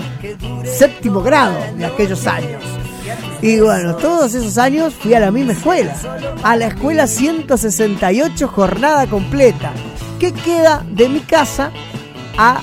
séptimo 0.65 1.21
grado 1.21 1.55
de 1.75 1.85
aquellos 1.85 2.25
años. 2.27 2.63
Y 3.41 3.59
bueno, 3.59 3.95
todos 3.95 4.33
esos 4.33 4.57
años 4.57 4.93
fui 4.93 5.13
a 5.13 5.19
la 5.19 5.31
misma 5.31 5.53
escuela, 5.53 5.95
a 6.43 6.55
la 6.55 6.67
escuela 6.67 7.07
168 7.07 8.47
jornada 8.47 9.07
completa, 9.07 9.71
que 10.19 10.31
queda 10.33 10.83
de 10.89 11.09
mi 11.09 11.19
casa 11.19 11.71
a 12.37 12.61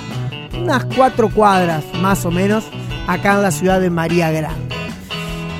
unas 0.60 0.84
cuatro 0.96 1.30
cuadras 1.30 1.84
más 2.00 2.24
o 2.24 2.30
menos 2.30 2.64
acá 3.06 3.34
en 3.34 3.42
la 3.42 3.50
ciudad 3.50 3.80
de 3.80 3.90
María 3.90 4.30
Grande. 4.30 4.74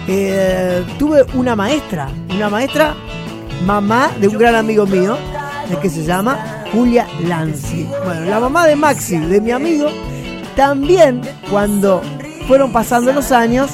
Eh, 0.09 0.85
tuve 0.99 1.25
una 1.35 1.55
maestra, 1.55 2.09
una 2.35 2.49
maestra, 2.49 2.95
mamá 3.65 4.11
de 4.21 4.29
un 4.29 4.39
gran 4.39 4.57
amigo 4.57 4.87
mío, 4.87 5.17
que 5.81 5.89
se 5.89 6.05
llama 6.05 6.65
Julia 6.73 7.07
Lanzi. 7.27 7.89
Bueno, 8.05 8.27
la 8.27 8.41
mamá 8.41 8.67
de 8.67 8.77
Maxi, 8.77 9.17
de 9.17 9.41
mi 9.41 9.53
amigo, 9.53 9.89
también 10.57 11.23
cuando 11.51 12.03
fueron 12.47 12.73
pasando 12.73 13.13
los 13.13 13.33
años, 13.33 13.71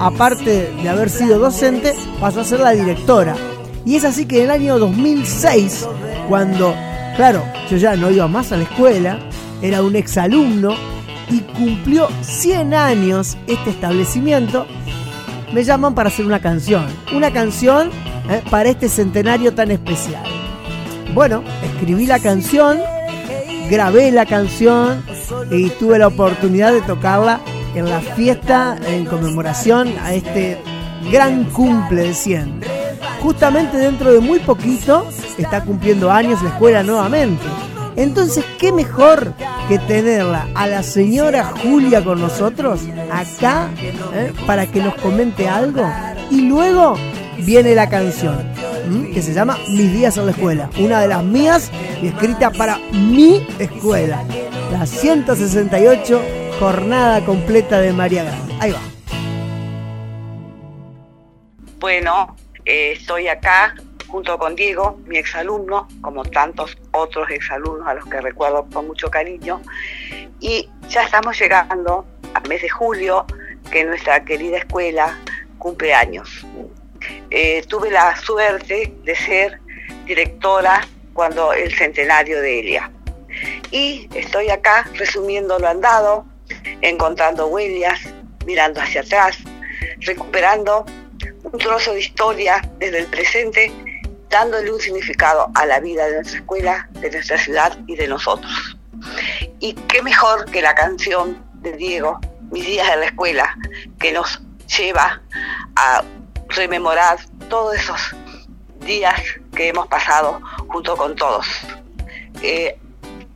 aparte 0.00 0.72
de 0.82 0.88
haber 0.88 1.10
sido 1.10 1.38
docente, 1.38 1.94
pasó 2.20 2.40
a 2.40 2.44
ser 2.44 2.60
la 2.60 2.72
directora. 2.72 3.36
Y 3.84 3.96
es 3.96 4.04
así 4.04 4.26
que 4.26 4.38
en 4.38 4.44
el 4.44 4.50
año 4.50 4.78
2006, 4.78 5.86
cuando, 6.28 6.74
claro, 7.16 7.42
yo 7.70 7.76
ya 7.76 7.96
no 7.96 8.10
iba 8.10 8.26
más 8.26 8.52
a 8.52 8.56
la 8.56 8.64
escuela, 8.64 9.18
era 9.62 9.82
un 9.82 9.96
exalumno 9.96 10.74
y 11.30 11.40
cumplió 11.40 12.08
100 12.22 12.74
años 12.74 13.36
este 13.46 13.70
establecimiento, 13.70 14.66
me 15.52 15.62
llaman 15.62 15.94
para 15.94 16.08
hacer 16.08 16.26
una 16.26 16.40
canción. 16.40 16.86
Una 17.14 17.32
canción 17.32 17.90
eh, 18.28 18.42
para 18.50 18.68
este 18.68 18.88
centenario 18.88 19.54
tan 19.54 19.70
especial. 19.70 20.24
Bueno, 21.14 21.42
escribí 21.62 22.06
la 22.06 22.18
canción, 22.18 22.78
grabé 23.70 24.10
la 24.10 24.26
canción 24.26 25.04
y 25.50 25.70
tuve 25.70 25.98
la 25.98 26.08
oportunidad 26.08 26.72
de 26.72 26.82
tocarla 26.82 27.40
en 27.76 27.90
la 27.90 28.00
fiesta 28.00 28.78
en 28.86 29.04
conmemoración 29.04 29.92
a 30.02 30.14
este 30.14 30.58
gran 31.12 31.44
cumple 31.44 32.04
de 32.04 32.14
100. 32.14 32.60
Justamente 33.20 33.76
dentro 33.76 34.12
de 34.12 34.20
muy 34.20 34.38
poquito 34.38 35.06
está 35.36 35.62
cumpliendo 35.62 36.10
años 36.10 36.42
la 36.42 36.50
escuela 36.50 36.82
nuevamente. 36.82 37.44
Entonces, 37.96 38.44
¿qué 38.58 38.72
mejor 38.72 39.34
que 39.68 39.78
tenerla 39.78 40.48
a 40.54 40.66
la 40.66 40.82
señora 40.82 41.44
Julia 41.44 42.02
con 42.02 42.20
nosotros 42.20 42.80
acá 43.10 43.68
eh, 44.14 44.32
para 44.46 44.66
que 44.66 44.82
nos 44.82 44.94
comente 44.94 45.46
algo? 45.46 45.86
Y 46.30 46.42
luego 46.42 46.96
viene 47.38 47.74
la 47.74 47.90
canción 47.90 48.38
que 49.12 49.20
se 49.20 49.34
llama 49.34 49.58
Mis 49.68 49.92
días 49.92 50.16
en 50.16 50.26
la 50.26 50.32
escuela, 50.32 50.70
una 50.78 51.00
de 51.00 51.08
las 51.08 51.22
mías 51.24 51.70
y 52.02 52.06
escrita 52.06 52.50
para 52.50 52.78
mi 52.92 53.46
escuela, 53.58 54.22
la 54.70 54.86
168 54.86 56.45
jornada 56.58 57.24
completa 57.24 57.80
de 57.80 57.92
María 57.92 58.24
Grande. 58.24 58.54
Ahí 58.60 58.72
va. 58.72 58.80
Bueno, 61.78 62.36
eh, 62.64 62.92
estoy 62.92 63.28
acá 63.28 63.74
junto 64.08 64.38
con 64.38 64.56
Diego, 64.56 64.98
mi 65.06 65.18
exalumno, 65.18 65.86
como 66.00 66.24
tantos 66.24 66.76
otros 66.92 67.28
exalumnos 67.30 67.86
a 67.86 67.94
los 67.94 68.06
que 68.06 68.20
recuerdo 68.20 68.66
con 68.72 68.86
mucho 68.86 69.10
cariño. 69.10 69.60
Y 70.40 70.68
ya 70.88 71.02
estamos 71.02 71.38
llegando 71.38 72.06
al 72.34 72.48
mes 72.48 72.62
de 72.62 72.68
julio, 72.68 73.26
que 73.70 73.84
nuestra 73.84 74.24
querida 74.24 74.58
escuela 74.58 75.18
cumple 75.58 75.92
años. 75.92 76.46
Eh, 77.30 77.62
tuve 77.68 77.90
la 77.90 78.16
suerte 78.16 78.94
de 79.04 79.16
ser 79.16 79.60
directora 80.06 80.80
cuando 81.12 81.52
el 81.52 81.74
centenario 81.74 82.40
de 82.40 82.60
Elia. 82.60 82.90
Y 83.70 84.08
estoy 84.14 84.48
acá 84.48 84.88
resumiendo 84.94 85.58
lo 85.58 85.68
andado, 85.68 86.24
encontrando 86.80 87.46
huellas, 87.48 88.00
mirando 88.44 88.80
hacia 88.80 89.00
atrás, 89.00 89.38
recuperando 90.00 90.84
un 91.42 91.58
trozo 91.58 91.92
de 91.92 92.00
historia 92.00 92.60
desde 92.78 93.00
el 93.00 93.06
presente, 93.06 93.72
dándole 94.28 94.72
un 94.72 94.80
significado 94.80 95.50
a 95.54 95.66
la 95.66 95.80
vida 95.80 96.06
de 96.06 96.14
nuestra 96.14 96.38
escuela, 96.38 96.88
de 96.92 97.10
nuestra 97.10 97.38
ciudad 97.38 97.78
y 97.86 97.96
de 97.96 98.08
nosotros. 98.08 98.76
Y 99.60 99.74
qué 99.74 100.02
mejor 100.02 100.50
que 100.50 100.62
la 100.62 100.74
canción 100.74 101.44
de 101.62 101.72
Diego, 101.72 102.20
Mis 102.50 102.64
días 102.64 102.88
en 102.92 103.00
la 103.00 103.06
escuela, 103.06 103.56
que 103.98 104.12
nos 104.12 104.40
lleva 104.78 105.20
a 105.74 106.04
rememorar 106.48 107.18
todos 107.48 107.74
esos 107.74 108.14
días 108.80 109.20
que 109.54 109.68
hemos 109.68 109.88
pasado 109.88 110.40
junto 110.68 110.96
con 110.96 111.16
todos. 111.16 111.46
Eh, 112.42 112.78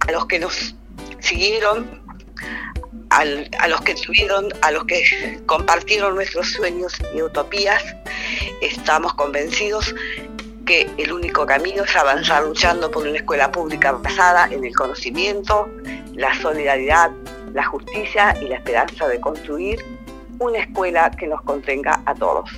a 0.07 0.13
los 0.13 0.27
que 0.27 0.39
nos 0.39 0.77
siguieron, 1.19 2.00
a 3.11 3.69
los 3.69 3.81
que 3.83 3.95
tuvieron, 3.95 4.49
a 4.63 4.71
los 4.71 4.85
que 4.85 5.41
compartieron 5.47 6.15
nuestros 6.15 6.53
sueños 6.53 6.93
y 7.15 7.23
utopías, 7.23 7.83
estamos 8.63 9.15
convencidos 9.15 9.95
que 10.65 10.89
el 10.99 11.13
único 11.13 11.45
camino 11.47 11.83
es 11.83 11.97
avanzar 11.97 12.45
luchando 12.45 12.91
por 12.91 13.07
una 13.07 13.17
escuela 13.17 13.51
pública 13.51 13.93
basada 13.93 14.47
en 14.53 14.65
el 14.65 14.75
conocimiento, 14.75 15.69
la 16.15 16.33
solidaridad, 16.41 17.11
la 17.53 17.65
justicia 17.65 18.37
y 18.41 18.47
la 18.47 18.57
esperanza 18.57 19.09
de 19.09 19.21
construir 19.21 19.85
una 20.39 20.59
escuela 20.59 21.11
que 21.11 21.27
nos 21.27 21.43
contenga 21.43 22.01
a 22.07 22.15
todos. 22.15 22.49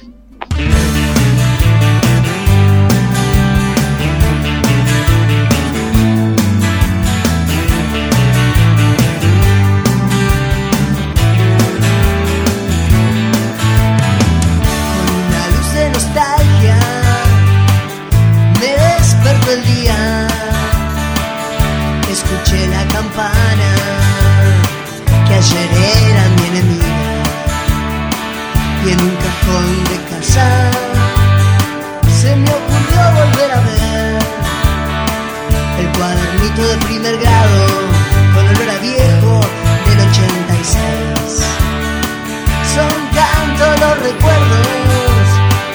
Recuerdos 44.02 45.26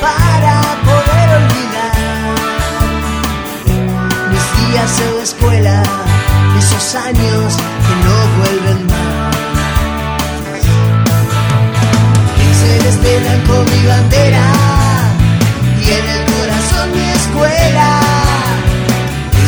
para 0.02 0.62
poder 0.84 1.30
olvidar 1.40 2.36
mis 4.32 4.46
días 4.60 4.92
en 5.00 5.12
la 5.18 5.24
escuela, 5.24 5.76
esos 6.58 6.96
años 6.96 7.56
que 7.86 7.94
no 8.06 8.16
vuelven 8.40 8.80
más. 8.88 9.36
Celeste 12.60 13.12
blanco 13.20 13.54
mi 13.72 13.82
bandera 13.88 14.48
y 15.80 15.82
en 15.90 16.06
el 16.16 16.22
corazón 16.34 16.88
mi 16.94 17.08
escuela. 17.20 17.90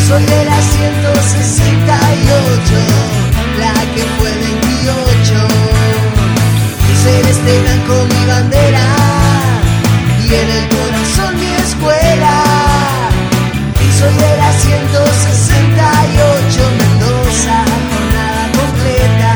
Soy 0.07 0.23
de 0.23 0.41
la 0.45 0.59
168, 0.61 2.75
la 3.59 3.73
que 3.93 4.03
fue 4.17 4.31
28 4.31 5.68
celeste 7.09 7.53
blanco 7.61 7.95
mi 8.11 8.21
bandera 8.25 8.87
y 10.25 10.27
en 10.41 10.49
el 10.57 10.65
corazón 10.75 11.31
mi 11.39 11.51
escuela. 11.65 12.35
Soy 13.97 14.13
de 14.13 14.31
la 14.41 14.51
168 14.53 16.61
Mendoza, 16.79 17.57
jornada 17.91 18.43
completa. 18.59 19.31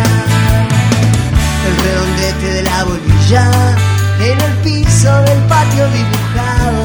El 1.67 1.73
redondete 1.83 2.47
de 2.57 2.63
la 2.63 2.79
bolilla 2.85 3.45
en 4.29 4.37
el 4.47 4.53
piso 4.63 5.11
del 5.27 5.41
patio 5.51 5.83
dibujado. 5.99 6.83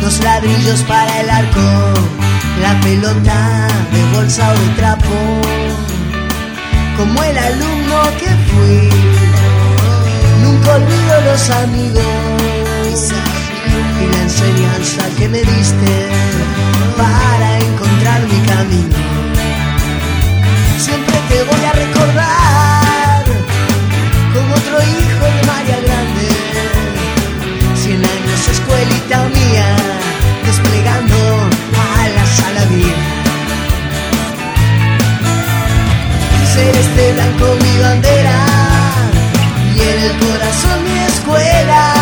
Dos 0.00 0.16
ladrillos 0.24 0.80
para 0.82 1.12
el 1.20 1.28
arco, 1.30 1.68
la 2.60 2.72
pelota 2.80 3.38
de 3.92 4.00
bolsa 4.14 4.42
o 4.50 4.52
de 4.58 4.68
trapo 4.80 5.16
como 7.00 7.22
el 7.22 7.38
alumno 7.38 8.02
que 8.18 8.28
fui. 8.48 9.09
Olvido 10.68 11.20
los 11.24 11.50
amigos 11.50 12.04
y 14.00 14.12
la 14.12 14.22
enseñanza 14.22 15.02
que 15.18 15.28
me 15.28 15.38
diste 15.38 16.08
para 16.96 17.58
encontrar 17.58 18.20
mi 18.22 18.40
camino. 18.46 18.96
Siempre 20.78 21.16
te 21.28 21.42
voy 21.42 21.64
a 21.64 21.72
recordar 21.72 23.24
como 24.34 24.54
otro 24.54 24.76
hijo 24.82 25.24
de 25.24 25.42
María 25.46 25.78
Grande. 25.86 26.28
Cien 27.74 27.98
años 27.98 28.48
escuelita 28.48 29.28
mía, 29.28 29.76
desplegando 30.46 31.50
a 32.44 32.52
la 32.52 32.64
vida. 32.66 33.20
celeste 36.54 37.12
blanco 37.12 37.46
mi 37.62 37.78
bandera 37.80 38.19
son 40.52 40.84
mi 40.84 40.98
escuela. 40.98 41.94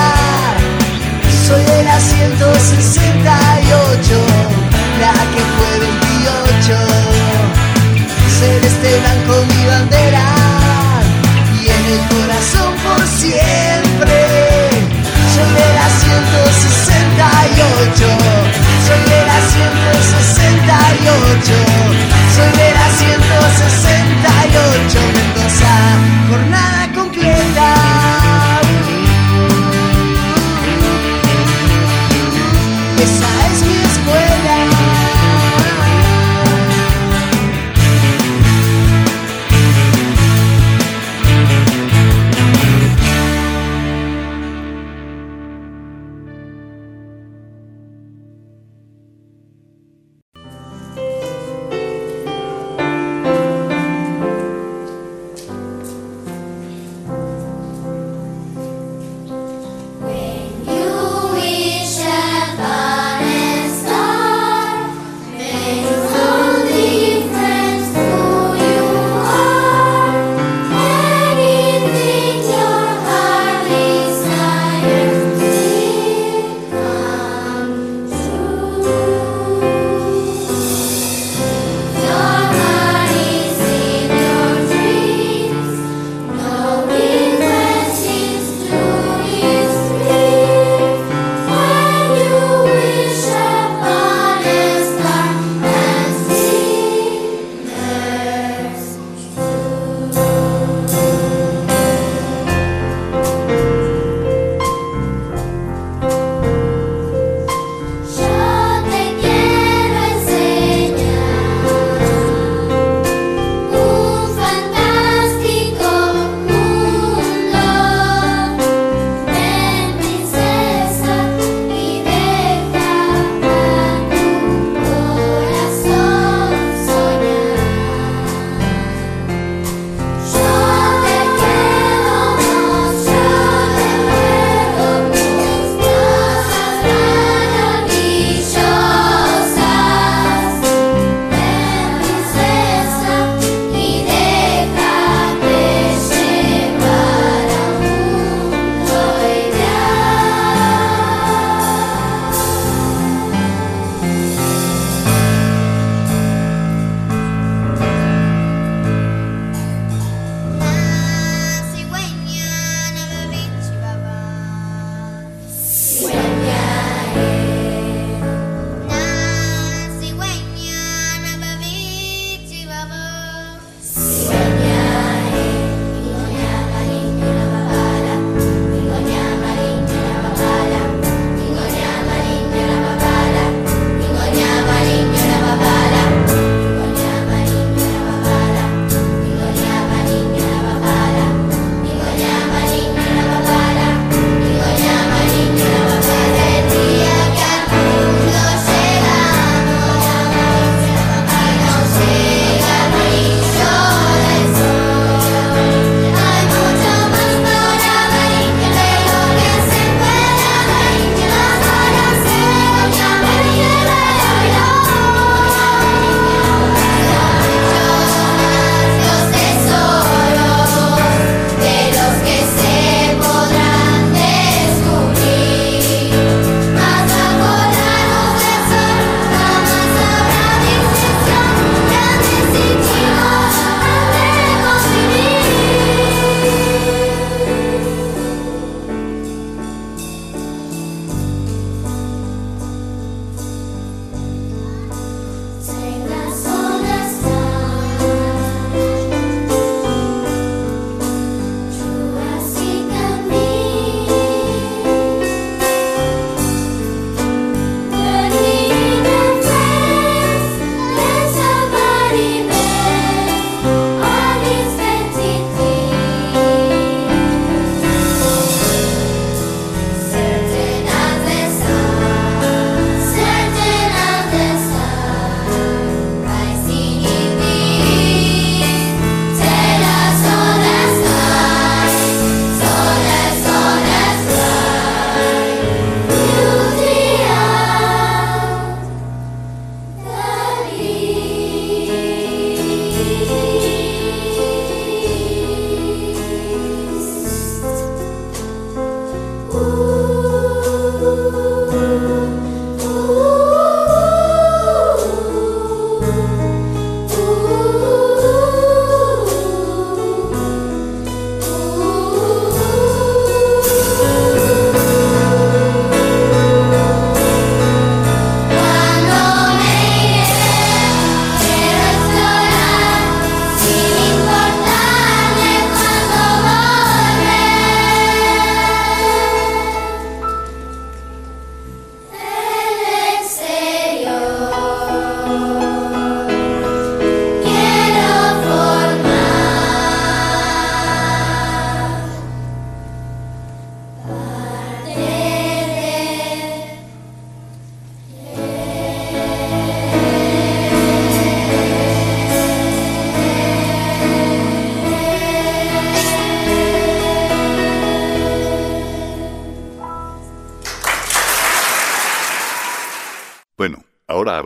Soy 1.46 1.62
de 1.62 1.84
la 1.84 2.00
168, 2.00 4.26
la 5.00 5.12
que 5.32 5.42
fue 5.56 5.78
28. 5.80 6.78
ser 8.38 8.64
este 8.64 8.90
blanco 9.00 9.32
mi 9.48 9.66
bandera 9.66 10.26
y 11.60 11.62
en 11.68 11.84
el 11.94 12.02
corazón 12.08 12.70
por 12.84 13.02
siempre. 13.06 14.18
Soy 15.34 15.50
de 15.58 15.68
la 15.78 15.88
168, 15.88 18.06
soy 18.86 19.02
de 19.12 19.20
la 19.28 19.38
168, 19.54 21.56
soy 22.34 22.50
de 22.60 22.68
la 22.78 22.86
168 22.98 25.00
Mendoza. 25.14 25.74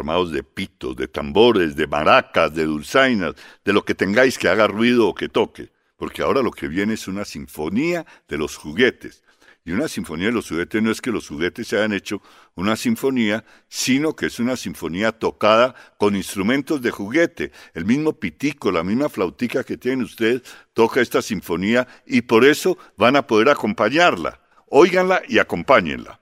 Armados 0.02 0.32
de 0.32 0.42
pitos, 0.42 0.96
de 0.96 1.06
tambores, 1.06 1.76
de 1.76 1.86
maracas, 1.86 2.52
de 2.52 2.64
dulzainas, 2.64 3.34
de 3.64 3.72
lo 3.72 3.84
que 3.84 3.94
tengáis 3.94 4.36
que 4.36 4.48
haga 4.48 4.66
ruido 4.66 5.06
o 5.06 5.14
que 5.14 5.28
toque, 5.28 5.70
porque 5.96 6.22
ahora 6.22 6.42
lo 6.42 6.50
que 6.50 6.66
viene 6.66 6.94
es 6.94 7.06
una 7.06 7.24
sinfonía 7.24 8.04
de 8.26 8.36
los 8.36 8.56
juguetes. 8.56 9.22
Y 9.64 9.70
una 9.70 9.86
sinfonía 9.86 10.26
de 10.26 10.32
los 10.32 10.48
juguetes 10.48 10.82
no 10.82 10.90
es 10.90 11.00
que 11.00 11.12
los 11.12 11.28
juguetes 11.28 11.68
se 11.68 11.76
hayan 11.76 11.92
hecho 11.92 12.20
una 12.56 12.74
sinfonía, 12.74 13.44
sino 13.68 14.16
que 14.16 14.26
es 14.26 14.40
una 14.40 14.56
sinfonía 14.56 15.12
tocada 15.12 15.76
con 15.98 16.16
instrumentos 16.16 16.82
de 16.82 16.90
juguete. 16.90 17.52
El 17.72 17.84
mismo 17.84 18.12
pitico, 18.12 18.72
la 18.72 18.82
misma 18.82 19.08
flautica 19.08 19.62
que 19.62 19.76
tienen 19.76 20.02
ustedes, 20.02 20.42
toca 20.72 21.00
esta 21.00 21.22
sinfonía 21.22 21.86
y 22.04 22.22
por 22.22 22.44
eso 22.44 22.76
van 22.96 23.14
a 23.14 23.24
poder 23.24 23.50
acompañarla. 23.50 24.40
Óiganla 24.68 25.22
y 25.28 25.38
acompáñenla. 25.38 26.21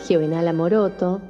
Anabela 0.00 0.06
Giovenala 0.06 0.52
Moroto, 0.52 1.20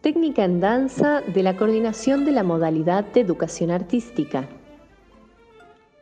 técnica 0.00 0.44
en 0.44 0.60
danza 0.60 1.22
de 1.22 1.42
la 1.42 1.56
coordinación 1.56 2.24
de 2.24 2.32
la 2.32 2.42
modalidad 2.42 3.04
de 3.04 3.20
educación 3.20 3.70
artística. 3.70 4.48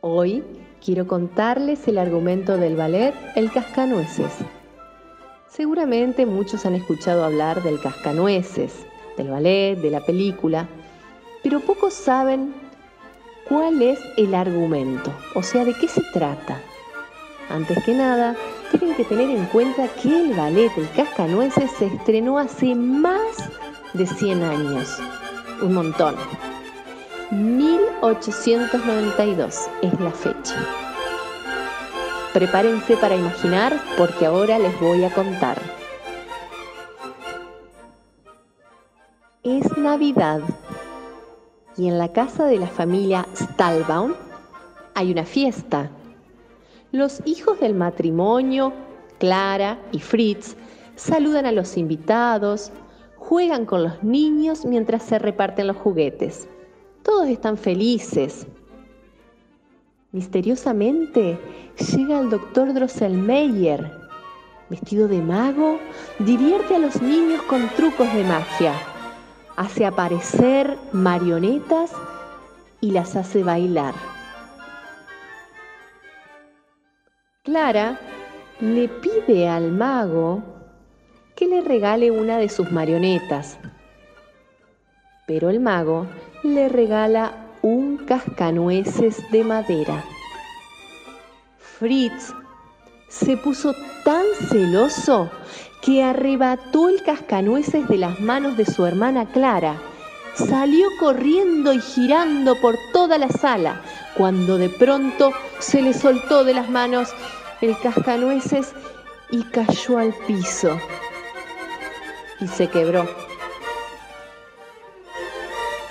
Hoy 0.01 0.43
quiero 0.85 1.07
contarles 1.07 1.87
el 1.89 1.99
argumento 1.99 2.57
del 2.57 2.77
ballet 2.77 3.15
El 3.35 3.51
Cascanueces. 3.51 4.33
Seguramente 5.49 6.27
muchos 6.27 6.65
han 6.67 6.75
escuchado 6.75 7.25
hablar 7.25 7.63
del 7.63 7.81
Cascanueces, 7.81 8.87
del 9.17 9.29
ballet, 9.29 9.77
de 9.77 9.91
la 9.91 10.01
película, 10.01 10.69
pero 11.43 11.61
pocos 11.61 11.95
saben 11.95 12.55
cuál 13.49 13.83
es 13.83 13.99
el 14.17 14.35
argumento, 14.35 15.13
o 15.35 15.43
sea, 15.43 15.65
de 15.65 15.75
qué 15.75 15.89
se 15.89 16.03
trata. 16.13 16.61
Antes 17.49 17.83
que 17.85 17.95
nada, 17.95 18.37
tienen 18.71 18.95
que 18.97 19.05
tener 19.05 19.29
en 19.31 19.47
cuenta 19.47 19.89
que 19.89 20.09
el 20.09 20.35
ballet 20.35 20.71
El 20.77 20.89
Cascanueces 20.91 21.71
se 21.73 21.87
estrenó 21.87 22.39
hace 22.39 22.75
más 22.75 23.51
de 23.93 24.07
100 24.07 24.43
años. 24.43 24.99
Un 25.63 25.75
montón. 25.75 26.17
1892 27.31 29.69
es 29.83 30.01
la 30.01 30.11
fecha. 30.11 30.57
Prepárense 32.33 32.97
para 32.97 33.15
imaginar 33.17 33.79
porque 33.97 34.27
ahora 34.27 34.59
les 34.59 34.81
voy 34.81 35.05
a 35.05 35.11
contar. 35.11 35.61
Es 39.43 39.77
Navidad 39.77 40.41
y 41.77 41.89
en 41.89 41.99
la 41.99 42.13
casa 42.13 42.45
de 42.45 42.59
la 42.59 42.67
familia 42.67 43.27
Stahlbaum 43.35 44.15
hay 44.95 45.13
una 45.13 45.25
fiesta 45.25 45.91
los 46.93 47.21
hijos 47.25 47.61
del 47.61 47.75
matrimonio, 47.75 48.73
Clara 49.19 49.79
y 49.93 50.01
Fritz, 50.01 50.57
saludan 50.95 51.47
a 51.47 51.53
los 51.53 51.77
invitados, 51.77 52.73
juegan 53.17 53.67
con 53.67 53.83
los 53.83 54.03
niños 54.03 54.65
mientras 54.65 55.03
se 55.03 55.19
reparten 55.19 55.67
los 55.67 55.77
juguetes. 55.77 56.49
Todos 57.03 57.29
están 57.29 57.57
felices. 57.57 58.47
Misteriosamente 60.13 61.39
llega 61.93 62.21
el 62.21 62.31
doctor 62.31 62.73
Drosselmeyer. 62.73 63.93
Vestido 64.69 65.07
de 65.07 65.21
mago, 65.21 65.79
divierte 66.19 66.75
a 66.75 66.79
los 66.79 67.01
niños 67.01 67.43
con 67.43 67.69
trucos 67.77 68.13
de 68.13 68.25
magia. 68.25 68.73
Hace 69.57 69.87
aparecer 69.87 70.77
marionetas 70.93 71.93
y 72.81 72.91
las 72.91 73.15
hace 73.15 73.45
bailar. 73.45 74.16
Clara 77.47 77.97
le 78.59 78.89
pide 78.89 79.49
al 79.49 79.71
mago 79.71 80.43
que 81.37 81.47
le 81.47 81.61
regale 81.61 82.11
una 82.11 82.39
de 82.39 82.49
sus 82.49 82.73
marionetas, 82.73 83.57
pero 85.29 85.49
el 85.49 85.61
mago 85.61 86.09
le 86.43 86.69
regala 86.69 87.47
un 87.63 87.99
cascanueces 87.99 89.31
de 89.31 89.45
madera. 89.45 90.05
Fritz 91.79 92.35
se 93.09 93.37
puso 93.37 93.77
tan 94.05 94.25
celoso 94.49 95.31
que 95.83 96.03
arrebató 96.03 96.89
el 96.89 97.01
cascanueces 97.05 97.87
de 97.87 97.99
las 97.99 98.19
manos 98.19 98.57
de 98.57 98.67
su 98.67 98.85
hermana 98.85 99.25
Clara. 99.27 99.77
Salió 100.35 100.89
corriendo 100.99 101.73
y 101.73 101.81
girando 101.81 102.61
por 102.61 102.75
toda 102.93 103.17
la 103.17 103.29
sala, 103.29 103.83
cuando 104.17 104.59
de 104.59 104.69
pronto 104.69 105.33
se 105.61 105.81
le 105.81 105.95
soltó 105.95 106.45
de 106.45 106.53
las 106.53 106.69
manos 106.69 107.15
el 107.61 107.79
cascanueces 107.81 108.73
y 109.31 109.43
cayó 109.45 109.99
al 109.99 110.15
piso 110.27 110.79
y 112.41 112.49
se 112.49 112.69
quebró. 112.69 113.09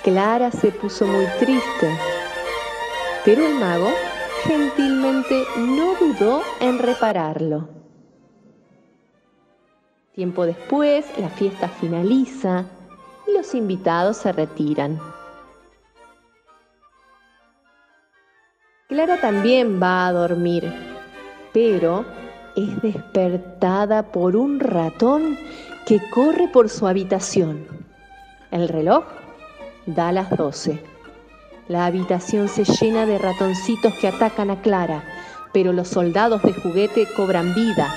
Clara 0.02 0.52
se 0.52 0.70
puso 0.70 1.06
muy 1.06 1.26
triste, 1.38 1.98
pero 3.24 3.44
el 3.44 3.54
mago 3.54 3.90
gentilmente 4.44 5.44
no 5.56 5.94
dudó 5.94 6.42
en 6.60 6.78
repararlo. 6.78 7.68
Tiempo 10.14 10.46
después, 10.46 11.06
la 11.18 11.28
fiesta 11.28 11.68
finaliza 11.68 12.64
y 13.26 13.36
los 13.36 13.54
invitados 13.54 14.18
se 14.18 14.32
retiran. 14.32 14.98
Clara 18.88 19.20
también 19.20 19.82
va 19.82 20.06
a 20.06 20.12
dormir, 20.12 20.72
pero 21.56 22.04
es 22.54 22.82
despertada 22.82 24.12
por 24.12 24.36
un 24.36 24.60
ratón 24.60 25.38
que 25.86 25.98
corre 26.10 26.48
por 26.48 26.68
su 26.68 26.86
habitación. 26.86 27.66
El 28.50 28.68
reloj 28.68 29.04
da 29.86 30.12
las 30.12 30.28
doce. 30.36 30.82
La 31.66 31.86
habitación 31.86 32.50
se 32.50 32.64
llena 32.64 33.06
de 33.06 33.16
ratoncitos 33.16 33.94
que 33.94 34.06
atacan 34.06 34.50
a 34.50 34.60
Clara, 34.60 35.02
pero 35.54 35.72
los 35.72 35.88
soldados 35.88 36.42
de 36.42 36.52
juguete 36.52 37.08
cobran 37.16 37.54
vida 37.54 37.88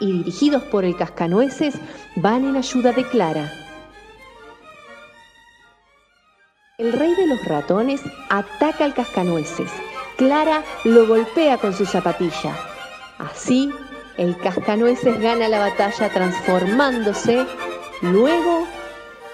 y 0.00 0.10
dirigidos 0.10 0.64
por 0.64 0.84
el 0.84 0.96
cascanueces 0.96 1.76
van 2.16 2.44
en 2.44 2.56
ayuda 2.56 2.90
de 2.90 3.04
Clara. 3.04 3.48
El 6.78 6.92
rey 6.92 7.14
de 7.14 7.28
los 7.28 7.44
ratones 7.44 8.02
ataca 8.28 8.84
al 8.84 8.92
cascanueces. 8.92 9.70
Clara 10.16 10.64
lo 10.82 11.06
golpea 11.06 11.58
con 11.58 11.72
su 11.74 11.86
zapatilla. 11.86 12.73
Así, 13.24 13.72
el 14.18 14.36
cascanueces 14.36 15.20
gana 15.20 15.48
la 15.48 15.58
batalla 15.58 16.08
transformándose 16.10 17.46
luego 18.02 18.66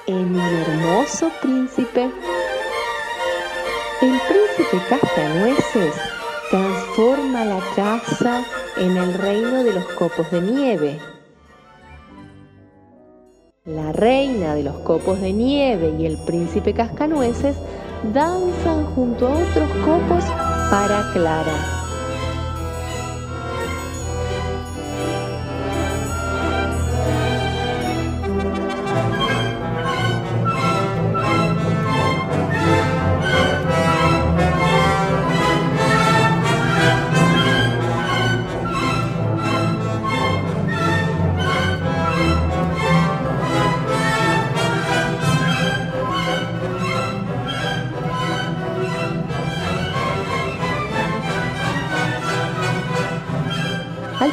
en 0.07 0.35
un 0.35 0.41
hermoso 0.41 1.31
príncipe. 1.43 2.11
El 4.01 4.21
príncipe 4.29 4.81
Cascanueces 4.89 5.95
transforma 6.51 7.45
la 7.45 7.61
casa 7.75 8.45
en 8.77 8.97
el 8.97 9.15
reino 9.15 9.65
de 9.65 9.73
los 9.73 9.85
copos 9.95 10.31
de 10.31 10.41
nieve. 10.41 10.99
La 13.65 13.93
reina 13.93 14.55
de 14.55 14.63
los 14.63 14.79
copos 14.79 15.21
de 15.21 15.33
nieve 15.33 15.95
y 15.99 16.07
el 16.07 16.17
príncipe 16.25 16.75
Cascanueces 16.75 17.57
danzan 18.13 18.87
junto 18.95 19.27
a 19.27 19.33
otros 19.33 19.71
copos 19.85 20.25
para 20.71 21.11
Clara. 21.13 21.80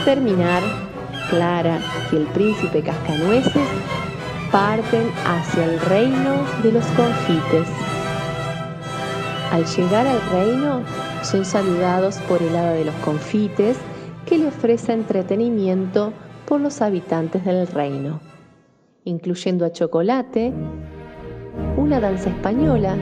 Terminar, 0.08 0.64
Clara 1.30 1.82
y 2.14 2.16
el 2.16 2.28
príncipe 2.28 2.82
Cascanueces 2.82 3.68
parten 4.54 5.06
hacia 5.26 5.66
el 5.66 5.82
reino 5.82 6.46
de 6.64 6.72
los 6.72 6.86
confites. 6.96 7.68
Al 9.52 9.66
llegar 9.66 10.08
al 10.08 10.22
reino, 10.32 10.84
son 11.24 11.44
saludados 11.44 12.20
por 12.20 12.42
el 12.42 12.56
hada 12.56 12.72
de 12.72 12.86
los 12.86 12.96
confites 13.04 13.76
que 14.26 14.38
le 14.38 14.48
ofrece 14.48 14.94
entretenimiento 14.94 16.14
por 16.46 16.62
los 16.62 16.82
habitantes 16.82 17.44
del 17.44 17.68
reino, 17.68 18.22
incluyendo 19.04 19.66
a 19.66 19.74
Chocolate, 19.74 20.54
una 21.76 22.00
danza 22.00 22.30
española 22.30 22.96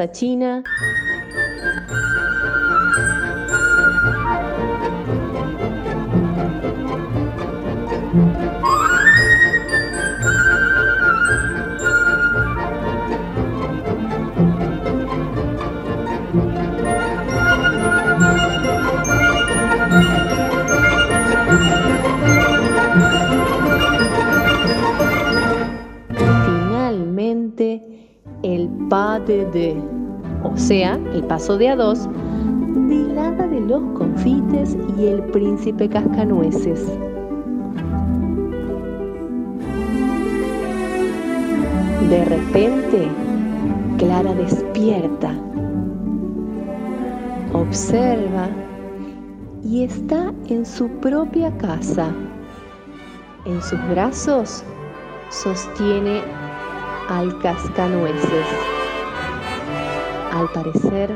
danza 0.00 0.06
china. 0.06 0.62
De 29.30 29.76
o 30.42 30.56
sea, 30.56 30.98
el 31.12 31.22
paso 31.24 31.56
de 31.56 31.68
a 31.68 31.76
dos, 31.76 32.08
del 32.88 33.16
hada 33.16 33.46
de 33.46 33.60
los 33.60 33.82
confites 33.96 34.76
y 34.98 35.06
el 35.06 35.22
príncipe 35.24 35.88
cascanueces. 35.88 36.86
De 42.08 42.24
repente, 42.24 43.08
Clara 43.98 44.34
despierta, 44.34 45.32
observa 47.52 48.48
y 49.62 49.84
está 49.84 50.32
en 50.48 50.66
su 50.66 50.88
propia 50.88 51.56
casa. 51.58 52.12
En 53.44 53.62
sus 53.62 53.78
brazos 53.90 54.64
sostiene 55.30 56.22
al 57.08 57.38
cascanueces. 57.38 58.79
Al 60.40 60.48
parecer, 60.48 61.14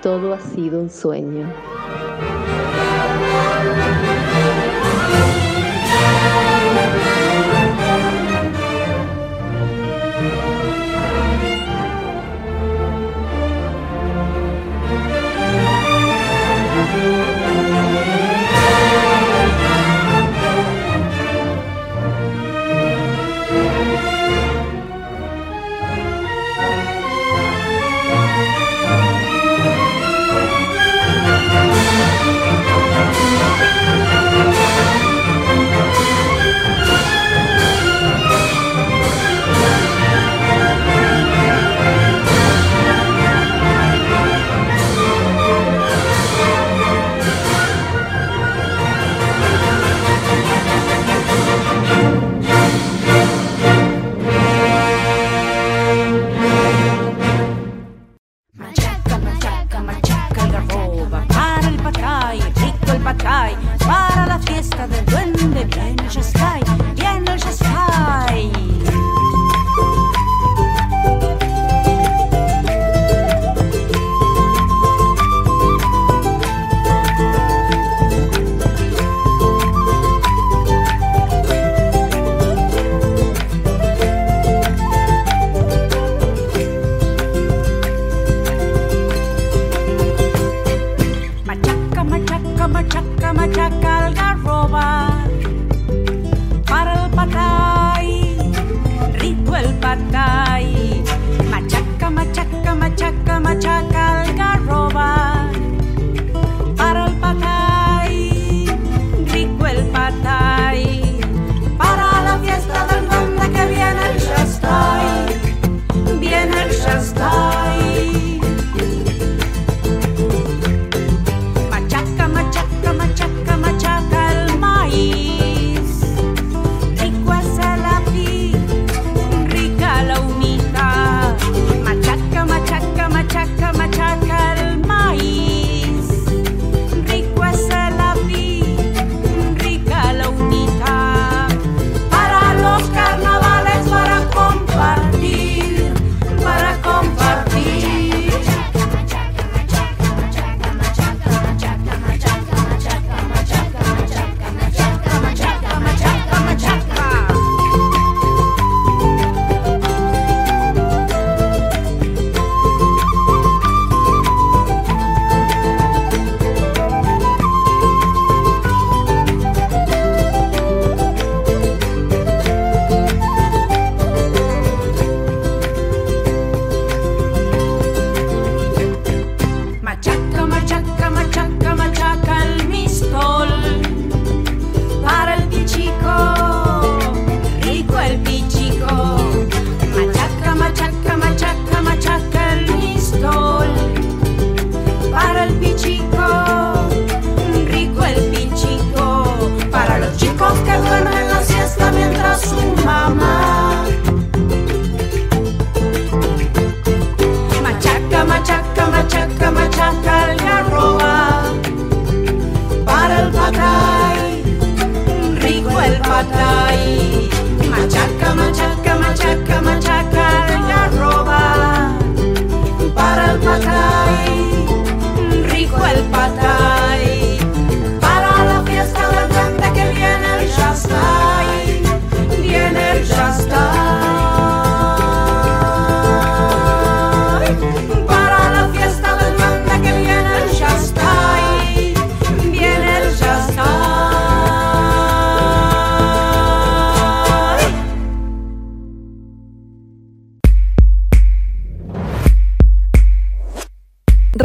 todo 0.00 0.32
ha 0.32 0.38
sido 0.38 0.78
un 0.78 0.88
sueño. 0.88 1.52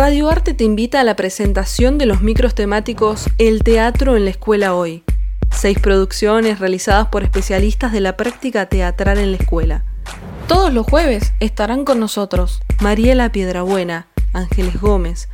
Radio 0.10 0.28
Arte 0.28 0.56
te 0.56 0.64
invita 0.64 1.00
a 1.00 1.04
la 1.04 1.16
presentación 1.16 2.00
de 2.00 2.08
los 2.08 2.22
micros 2.22 2.56
temáticos 2.56 3.28
El 3.38 3.62
Teatro 3.62 4.18
en 4.18 4.26
la 4.26 4.32
Escuela 4.32 4.74
Hoy, 4.74 5.04
seis 5.52 5.78
producciones 5.78 6.58
realizadas 6.58 7.10
por 7.10 7.22
especialistas 7.22 7.92
de 7.92 8.00
la 8.00 8.18
práctica 8.18 8.66
teatral 8.66 9.20
en 9.20 9.30
la 9.30 9.38
escuela. 9.38 9.86
Todos 10.48 10.74
los 10.74 10.88
jueves 10.88 11.34
estarán 11.40 11.86
con 11.86 12.00
nosotros 12.00 12.60
Mariela 12.82 13.32
Piedrabuena, 13.32 14.08
Ángeles 14.34 14.82
Gómez, 14.82 15.30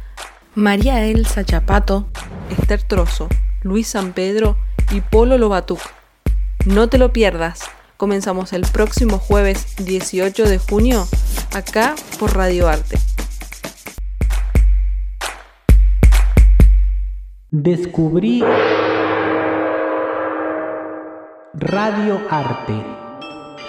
María 0.55 1.05
Elsa 1.05 1.45
Chapato, 1.45 2.09
Esther 2.49 2.83
Trozo, 2.83 3.29
Luis 3.61 3.87
San 3.87 4.11
Pedro 4.11 4.57
y 4.91 4.99
Polo 4.99 5.37
Lobatuc. 5.37 5.79
No 6.65 6.89
te 6.89 6.97
lo 6.97 7.13
pierdas. 7.13 7.61
Comenzamos 7.95 8.51
el 8.51 8.63
próximo 8.63 9.19
jueves 9.19 9.77
18 9.77 10.49
de 10.49 10.57
junio 10.57 11.07
acá 11.53 11.95
por 12.19 12.35
Radio 12.35 12.67
Arte. 12.67 12.99
descubrí 17.63 18.43
Radio 21.53 22.19
Arte, 22.29 22.73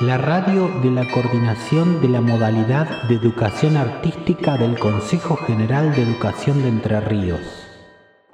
la 0.00 0.18
radio 0.18 0.68
de 0.82 0.90
la 0.90 1.08
coordinación 1.12 2.00
de 2.00 2.08
la 2.08 2.20
modalidad 2.20 3.04
de 3.08 3.14
educación 3.14 3.76
artística 3.76 4.56
del 4.56 4.76
Consejo 4.76 5.36
General 5.36 5.94
de 5.94 6.02
Educación 6.02 6.62
de 6.62 6.68
Entre 6.68 7.00
Ríos. 7.00 7.40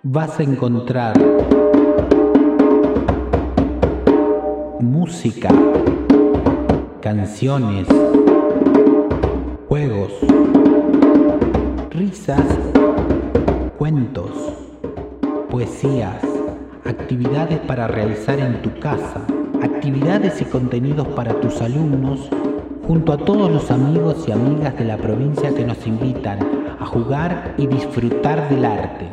Vas 0.02 0.40
a 0.40 0.42
encontrar 0.42 1.20
música, 4.80 5.50
canciones, 7.02 7.86
juegos, 9.68 10.12
risas, 11.90 12.46
cuentos 13.76 14.51
poesías, 15.52 16.16
actividades 16.82 17.58
para 17.58 17.86
realizar 17.86 18.38
en 18.38 18.62
tu 18.62 18.80
casa, 18.80 19.20
actividades 19.62 20.40
y 20.40 20.46
contenidos 20.46 21.06
para 21.08 21.38
tus 21.42 21.60
alumnos, 21.60 22.30
junto 22.86 23.12
a 23.12 23.18
todos 23.18 23.50
los 23.50 23.70
amigos 23.70 24.24
y 24.26 24.32
amigas 24.32 24.78
de 24.78 24.86
la 24.86 24.96
provincia 24.96 25.54
que 25.54 25.66
nos 25.66 25.86
invitan 25.86 26.38
a 26.80 26.86
jugar 26.86 27.54
y 27.58 27.66
disfrutar 27.66 28.48
del 28.48 28.64
arte. 28.64 29.10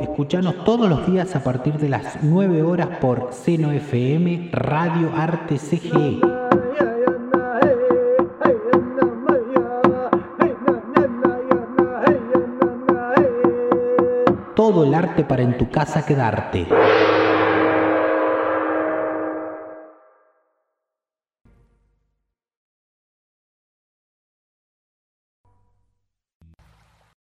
Escuchanos 0.00 0.64
todos 0.64 0.88
los 0.88 1.06
días 1.06 1.36
a 1.36 1.44
partir 1.44 1.74
de 1.74 1.90
las 1.90 2.22
9 2.22 2.62
horas 2.62 2.88
por 3.02 3.34
Seno 3.34 3.70
FM 3.70 4.48
Radio 4.50 5.10
Arte 5.14 5.58
CGE. 5.58 6.37
Todo 14.58 14.82
el 14.82 14.92
arte 14.92 15.22
para 15.22 15.44
en 15.44 15.56
tu 15.56 15.70
casa 15.70 16.04
quedarte. 16.04 16.66